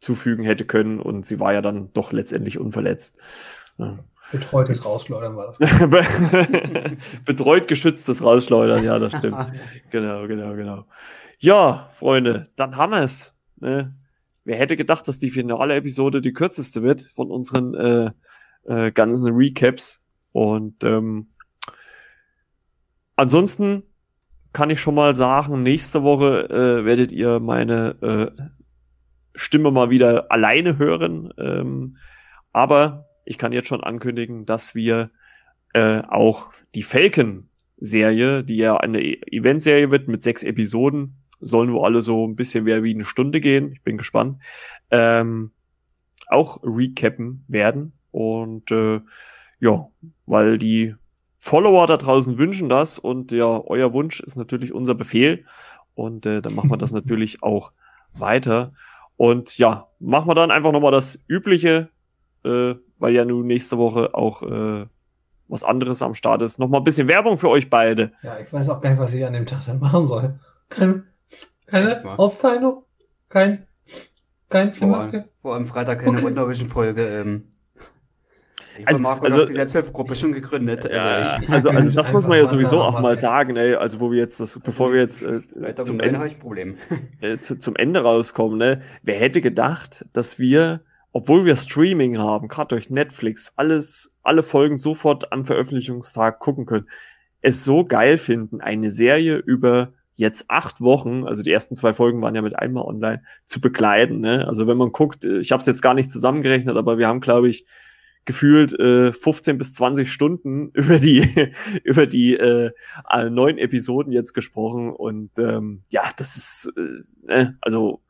[0.00, 3.18] zufügen hätte können und sie war ja dann doch letztendlich unverletzt.
[3.78, 3.98] Ja.
[4.32, 5.58] Betreutes Rausschleudern war das.
[7.24, 9.36] Betreut geschütztes Rausschleudern, ja, das stimmt.
[9.90, 10.86] genau, genau, genau.
[11.38, 13.34] Ja, Freunde, dann haben wir es.
[13.58, 13.94] Ne?
[14.44, 18.10] Wer hätte gedacht, dass die finale Episode die kürzeste wird von unseren äh,
[18.64, 20.00] äh, ganzen Recaps?
[20.32, 21.28] Und ähm,
[23.16, 23.82] ansonsten
[24.52, 27.96] kann ich schon mal sagen, nächste Woche äh, werdet ihr meine
[28.38, 28.42] äh,
[29.34, 31.32] Stimme mal wieder alleine hören.
[31.38, 31.96] Ähm,
[32.52, 35.10] aber ich kann jetzt schon ankündigen, dass wir
[35.72, 41.84] äh, auch die Falcon-Serie, die ja eine e- Event-Serie wird mit sechs Episoden, sollen wohl
[41.84, 43.72] alle so ein bisschen mehr wie eine Stunde gehen.
[43.72, 44.38] Ich bin gespannt.
[44.90, 45.52] Ähm,
[46.26, 47.92] auch recappen werden.
[48.10, 49.00] Und äh,
[49.60, 49.88] ja,
[50.26, 50.94] weil die
[51.38, 55.44] Follower da draußen wünschen das und ja, euer Wunsch ist natürlich unser Befehl.
[55.94, 57.72] Und äh, dann machen wir das natürlich auch
[58.14, 58.72] weiter.
[59.20, 61.90] Und ja, machen wir dann einfach nochmal das Übliche,
[62.42, 64.86] äh, weil ja nun nächste Woche auch äh,
[65.46, 66.58] was anderes am Start ist.
[66.58, 68.12] Nochmal ein bisschen Werbung für euch beide.
[68.22, 70.40] Ja, ich weiß auch gar nicht, was ich an dem Tag dann machen soll.
[70.70, 71.04] Kein,
[71.66, 72.84] keine Aufzeichnung?
[73.28, 73.66] Kein,
[74.48, 75.28] kein Flimmerke?
[75.42, 76.22] Vor allem Freitag keine okay.
[76.24, 77.06] Wundervision-Folge.
[77.06, 77.50] Ähm.
[78.78, 80.88] Ich also, Marco, also die Selbsthilfegruppe schon gegründet.
[80.90, 84.10] Ja, also, also, also das muss man ja sowieso auch mal sagen, ey, also wo
[84.10, 85.40] wir jetzt das, bevor wir jetzt äh,
[85.82, 86.20] zum, Ende,
[87.20, 90.80] äh, zu, zum Ende rauskommen, ne, wer hätte gedacht, dass wir,
[91.12, 96.86] obwohl wir Streaming haben, gerade durch Netflix, alles, alle Folgen sofort am Veröffentlichungstag gucken können,
[97.42, 102.20] es so geil finden, eine Serie über jetzt acht Wochen, also die ersten zwei Folgen
[102.20, 104.20] waren ja mit einmal online, zu begleiten.
[104.20, 104.46] Ne?
[104.46, 107.20] Also wenn man guckt, äh, ich habe es jetzt gar nicht zusammengerechnet, aber wir haben,
[107.20, 107.64] glaube ich,
[108.24, 111.52] gefühlt äh, 15 bis 20 Stunden über die
[111.84, 112.70] über die äh,
[113.30, 118.02] neun Episoden jetzt gesprochen und ähm, ja, das ist äh, ne, also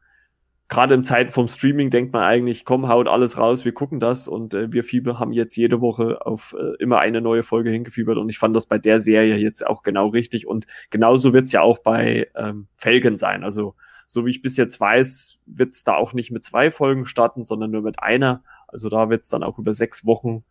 [0.70, 4.28] gerade im Zeiten vom Streaming denkt man eigentlich, komm, haut alles raus, wir gucken das
[4.28, 8.16] und äh, wir Fieber haben jetzt jede Woche auf äh, immer eine neue Folge hingefiebert
[8.16, 11.60] und ich fand das bei der Serie jetzt auch genau richtig und genauso wird's ja
[11.60, 13.42] auch bei ähm, Felgen sein.
[13.42, 13.74] Also
[14.06, 17.70] so wie ich bis jetzt weiß, wird's da auch nicht mit zwei Folgen starten, sondern
[17.70, 18.42] nur mit einer.
[18.72, 20.44] Also da wird's dann auch über sechs Wochen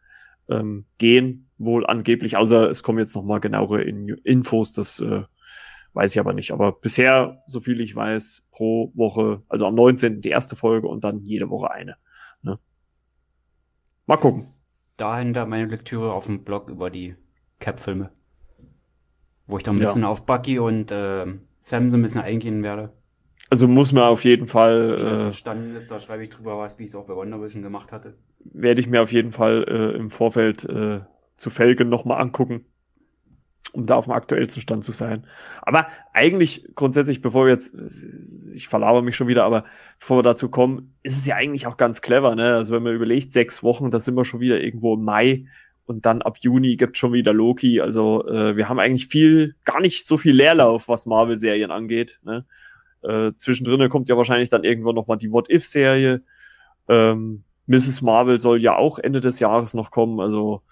[0.49, 5.23] ähm, gehen, wohl angeblich, außer es kommen jetzt nochmal genauere in Infos, das äh,
[5.93, 6.51] weiß ich aber nicht.
[6.51, 10.21] Aber bisher, so viel ich weiß, pro Woche, also am 19.
[10.21, 11.97] die erste Folge und dann jede Woche eine.
[12.41, 12.59] Ne?
[14.05, 14.43] Mal gucken.
[14.97, 17.15] Dahin da meine Lektüre auf dem Blog über die
[17.59, 18.11] Cap-Filme.
[19.47, 20.09] Wo ich dann ein bisschen ja.
[20.09, 21.25] auf Bucky und äh,
[21.59, 22.93] Sam so ein bisschen eingehen werde.
[23.49, 24.99] Also muss man auf jeden Fall.
[24.99, 27.15] Wie das äh, entstanden ist, da schreibe ich drüber was, wie ich es auch bei
[27.15, 28.15] Wonder Vision gemacht hatte.
[28.43, 31.01] Werde ich mir auf jeden Fall äh, im Vorfeld äh,
[31.35, 32.65] zu Felgen nochmal angucken,
[33.71, 35.25] um da auf dem aktuellsten Stand zu sein.
[35.61, 37.73] Aber eigentlich grundsätzlich, bevor wir jetzt,
[38.53, 39.65] ich verlaufe mich schon wieder, aber
[39.99, 42.55] bevor wir dazu kommen, ist es ja eigentlich auch ganz clever, ne?
[42.55, 45.45] Also wenn man überlegt, sechs Wochen, da sind wir schon wieder irgendwo im Mai
[45.85, 47.81] und dann ab Juni gibt schon wieder Loki.
[47.81, 52.19] Also äh, wir haben eigentlich viel, gar nicht so viel Leerlauf, was Marvel-Serien angeht.
[52.23, 52.45] Ne?
[53.03, 56.21] Äh, zwischendrin kommt ja wahrscheinlich dann irgendwann nochmal die What-If-Serie.
[56.87, 58.01] Ähm, Mrs.
[58.01, 60.19] Marvel soll ja auch Ende des Jahres noch kommen.
[60.19, 60.63] Also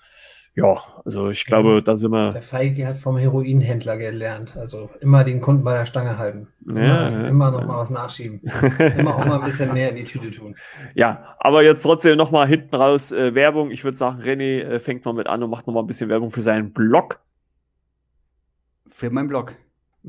[0.57, 2.31] ja, also ich glaube, ja, da sind wir.
[2.33, 4.57] Der Feige hat vom Heroinhändler gelernt.
[4.57, 6.47] Also immer den Kunden bei der Stange halten.
[6.67, 7.67] Immer, ja, immer noch ja.
[7.67, 8.41] mal was nachschieben.
[8.97, 10.55] immer auch mal ein bisschen mehr in die Tüte tun.
[10.95, 13.69] Ja, aber jetzt trotzdem noch mal hinten raus äh, Werbung.
[13.69, 16.09] Ich würde sagen, René äh, fängt mal mit an und macht noch mal ein bisschen
[16.09, 17.19] Werbung für seinen Blog.
[18.87, 19.53] Für meinen Blog.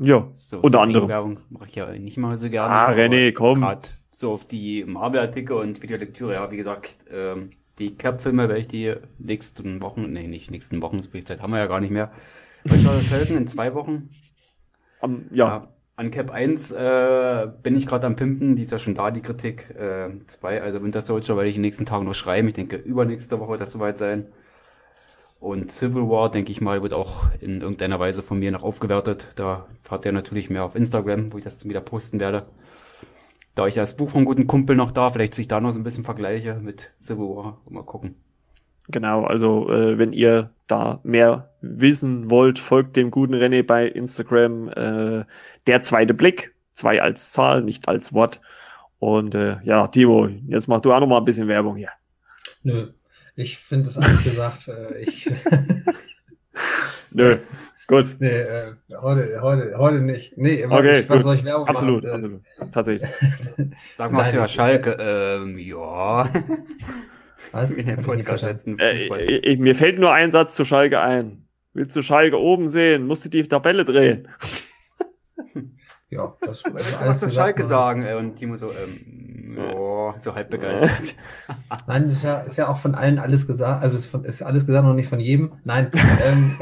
[0.01, 1.09] Ja, so, unter so anderem.
[1.09, 2.73] Werbung mache ich ja nicht mal so gerne.
[2.73, 3.65] Ah, René, komm.
[4.11, 8.93] So auf die Marvel-Artikel und Videolektüre, ja, wie gesagt, ähm, die Cap-Filme werde ich die
[9.17, 12.11] nächsten Wochen, nee, nicht nächsten Wochen, so viel Zeit haben wir ja gar nicht mehr.
[12.63, 14.09] Welche Felgen in zwei Wochen?
[15.01, 15.47] Um, ja.
[15.47, 15.67] ja.
[15.95, 19.21] An Cap 1 äh, bin ich gerade am Pimpen, die ist ja schon da, die
[19.21, 19.75] Kritik.
[20.27, 22.47] 2, äh, also Winter Soldier werde ich in den nächsten Tagen noch schreiben.
[22.47, 24.27] Ich denke, übernächste Woche wird das soweit sein.
[25.39, 29.29] Und Civil War, denke ich mal, wird auch in irgendeiner Weise von mir noch aufgewertet.
[29.35, 32.45] Da fahrt ihr natürlich mehr auf Instagram, wo ich das wieder posten werde.
[33.55, 35.83] Da ich das Buch vom guten Kumpel noch da, vielleicht sich da noch so ein
[35.83, 37.61] bisschen vergleiche mit Civil War.
[37.69, 38.15] Mal gucken.
[38.89, 44.69] Genau, also äh, wenn ihr da mehr wissen wollt, folgt dem guten René bei Instagram.
[44.69, 45.25] Äh,
[45.67, 48.41] der zweite Blick, zwei als Zahl, nicht als Wort.
[48.97, 51.91] Und äh, ja, Timo, jetzt mach du auch noch mal ein bisschen Werbung hier.
[52.63, 52.87] Nö,
[53.39, 54.67] ich finde es alles gesagt.
[54.67, 55.29] Äh, ich
[57.11, 57.37] Nö,
[57.87, 58.17] gut.
[58.19, 60.37] Nee, äh, heute, heute, heute nicht.
[60.37, 62.43] Nee, okay, ich, was soll ich Werbung absolut, machen?
[62.57, 63.09] Absolut, tatsächlich.
[63.95, 64.97] Sag mal was über Schalke.
[64.99, 66.29] Ähm, ja.
[67.51, 67.71] Was?
[67.71, 71.47] Äh, ich, mir fällt nur ein Satz zu Schalke ein.
[71.73, 73.07] Willst du Schalke oben sehen?
[73.07, 74.27] Musst du die Tabelle drehen.
[76.09, 78.03] Ja, das also du was zu Schalke sagen?
[78.03, 81.15] Äh, und Timo so, ähm, oh, so halb begeistert.
[81.87, 83.83] Nein, ist ja, ist ja auch von allen alles gesagt.
[83.83, 85.53] Also ist, von, ist alles gesagt, noch nicht von jedem.
[85.63, 85.91] Nein,
[86.25, 86.57] ähm,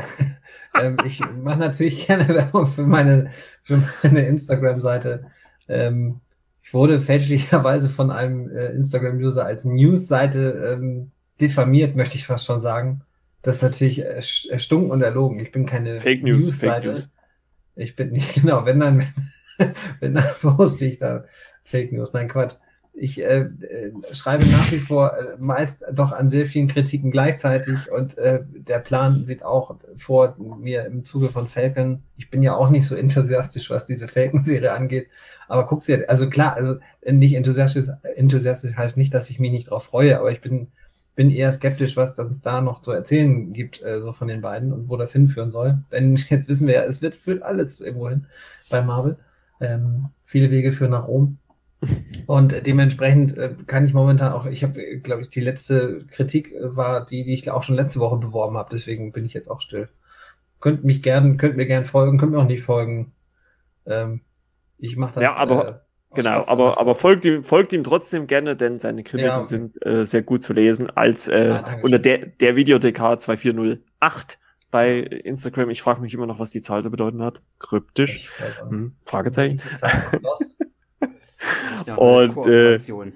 [0.82, 3.32] ähm, ich mache natürlich gerne Werbung für meine,
[3.64, 5.28] für meine Instagram-Seite.
[5.70, 6.20] Ähm,
[6.62, 12.60] ich wurde fälschlicherweise von einem äh, Instagram-User als News-Seite ähm, diffamiert, möchte ich fast schon
[12.60, 13.02] sagen.
[13.42, 15.40] Das ist natürlich erstunken und erlogen.
[15.40, 17.10] Ich bin keine Fake News, News Fake News.
[17.76, 19.08] Ich bin nicht, genau, wenn dann, wenn
[20.02, 21.26] dann poste ich da
[21.64, 22.14] Fake News.
[22.14, 22.56] Nein, Quatsch.
[23.00, 27.92] Ich äh, äh, schreibe nach wie vor äh, meist doch an sehr vielen Kritiken gleichzeitig
[27.92, 32.02] und äh, der Plan sieht auch vor mir im Zuge von Falcon.
[32.16, 35.10] Ich bin ja auch nicht so enthusiastisch, was diese Falcon-Serie angeht,
[35.48, 37.86] aber guck sie, also klar, also nicht enthusiastisch,
[38.16, 40.72] enthusiastisch heißt nicht, dass ich mich nicht drauf freue, aber ich bin
[41.18, 44.72] bin eher skeptisch, was es da noch zu erzählen gibt, äh, so von den beiden
[44.72, 45.80] und wo das hinführen soll.
[45.92, 48.28] Denn jetzt wissen wir ja, es wird führt alles irgendwo hin
[48.70, 49.18] bei Marvel.
[49.60, 51.38] Ähm, viele Wege führen nach Rom.
[52.28, 56.76] Und dementsprechend äh, kann ich momentan auch, ich habe, glaube ich, die letzte Kritik äh,
[56.76, 59.62] war die, die ich auch schon letzte Woche beworben habe, deswegen bin ich jetzt auch
[59.62, 59.90] still.
[60.60, 63.12] Könnt mich gern, könnt mir gern folgen, könnt mir auch nicht folgen.
[63.86, 64.22] Ähm,
[64.80, 65.24] ich mache das.
[65.24, 65.74] Ja, aber äh,
[66.14, 69.48] Genau, aber, aber folgt, ihm, folgt ihm trotzdem gerne, denn seine Kritiken ja, okay.
[69.48, 74.40] sind äh, sehr gut zu lesen als äh, ja, unter der, der Videodk 2408
[74.72, 75.70] bei Instagram.
[75.70, 77.42] Ich frage mich immer noch, was die Zahl so bedeuten hat.
[77.60, 78.30] Kryptisch.
[78.68, 79.62] Hm, Fragezeichen.
[81.98, 82.78] und äh,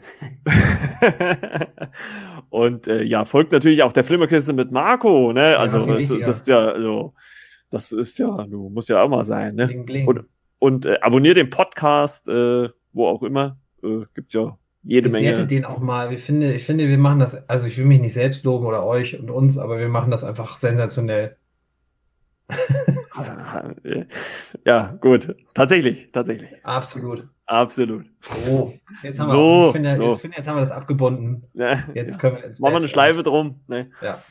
[2.50, 5.58] und äh, ja, folgt natürlich auch der Flimmerkiste mit Marco, ne?
[5.58, 7.14] Also ja, das ist ja, also
[7.70, 9.68] das ist ja, du musst ja auch mal sein, ne?
[9.68, 10.08] Bling, bling.
[10.08, 10.26] Und,
[10.60, 13.58] und äh, abonniert den Podcast, äh, wo auch immer.
[13.84, 15.48] Äh, gibt ja jede ich Menge.
[15.48, 16.14] den auch mal.
[16.14, 18.86] Ich finde, ich finde, wir machen das, also ich will mich nicht selbst loben oder
[18.86, 21.38] euch und uns, aber wir machen das einfach sensationell.
[24.66, 25.36] ja, gut.
[25.54, 26.50] Tatsächlich, tatsächlich.
[26.64, 27.28] Absolut.
[27.46, 28.06] Absolut.
[28.50, 28.72] Oh,
[29.04, 30.12] jetzt haben, so, wir, finde, so.
[30.12, 31.44] jetzt, finde, jetzt haben wir das abgebunden.
[31.54, 33.62] Ja, jetzt können wir ins Machen wir eine Schleife drum.
[33.68, 33.92] Ne?
[34.02, 34.22] Ja.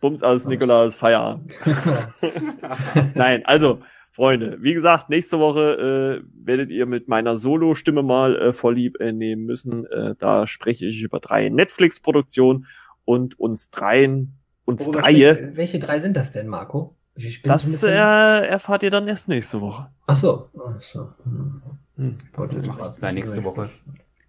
[0.00, 1.52] Bums aus Nikolaus, Feierabend.
[3.14, 3.80] Nein, also
[4.12, 9.12] Freunde, wie gesagt, nächste Woche äh, werdet ihr mit meiner Solo-Stimme mal äh, vorlieb äh,
[9.12, 9.86] nehmen müssen.
[9.86, 12.66] Äh, da spreche ich über drei Netflix-Produktionen
[13.04, 15.56] und uns dreien, uns Worüber dreie.
[15.56, 16.96] Welche drei sind das denn, Marco?
[17.44, 19.88] Das äh, erfahrt ihr dann erst nächste Woche.
[20.06, 20.48] Ach so.
[20.58, 21.08] Ach so.
[21.24, 21.62] Hm.
[21.96, 22.18] Hm.
[22.34, 23.70] Was machst du da nächste Woche?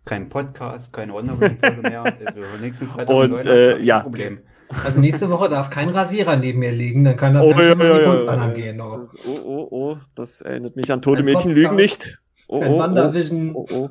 [0.04, 2.04] Kein Podcast, keine Online-Folge mehr.
[2.26, 4.00] Also nächsten Freitag und, äh, ja.
[4.00, 4.40] Problem.
[4.84, 7.68] Also nächste Woche darf kein Rasierer neben mir liegen, dann kann das oh, ganz ja,
[7.68, 8.82] ja, die Kunst ja, angehen.
[8.82, 9.10] Oh.
[9.26, 12.20] oh, oh, oh, das erinnert mich an tote Mädchen lügen nicht.
[12.48, 13.56] Oh, Kein oh, Wandervision.
[13.56, 13.90] Oh, oh.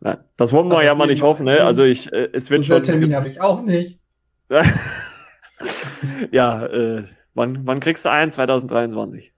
[0.00, 1.62] Na, das wollen wir ja mal nicht hoffen, ne?
[1.62, 2.82] Also ich, äh, es wird schon.
[2.82, 3.98] Termin habe ich auch nicht.
[6.30, 7.04] ja, äh,
[7.36, 8.30] wann, wann kriegst du einen?
[8.30, 9.32] 2023.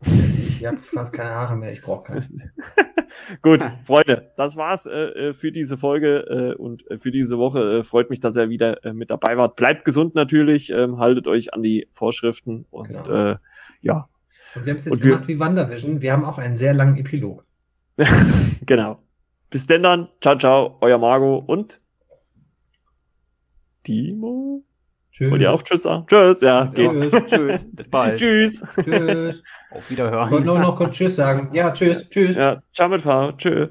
[0.59, 2.26] Ich habe fast keine Haare mehr, ich brauche keine.
[3.42, 7.78] Gut, Freunde, das war's äh, äh, für diese Folge äh, und äh, für diese Woche.
[7.78, 9.57] Äh, freut mich, dass ihr wieder äh, mit dabei wart.
[9.57, 13.36] Bleibt gesund natürlich, ähm, haltet euch an die Vorschriften und genau.
[13.82, 14.09] ja.
[14.55, 16.01] Und wir haben es jetzt und gemacht wir, wie Wandervision.
[16.01, 17.44] Wir haben auch einen sehr langen Epilog.
[18.66, 19.03] genau.
[19.51, 20.09] Bis denn dann.
[20.20, 20.78] Ciao, ciao.
[20.80, 21.80] Euer Margot und
[23.82, 24.68] Timo.
[25.19, 25.31] Tschüss.
[25.33, 26.07] Wollt ihr auch Tschüss sagen?
[26.07, 26.93] Tschüss, ja, geht.
[26.93, 27.23] Tschüss.
[27.27, 27.66] tschüss.
[27.73, 28.19] Bis bald.
[28.21, 28.62] tschüss.
[28.85, 29.43] Tschüss.
[29.73, 30.27] Auf Wiederhören.
[30.27, 31.51] Ich wollte nur noch kurz Tschüss sagen.
[31.53, 32.09] Ja, tschüss.
[32.09, 32.37] Tschüss.
[32.37, 33.33] Ja, ciao mit V.
[33.33, 33.69] Tschüss.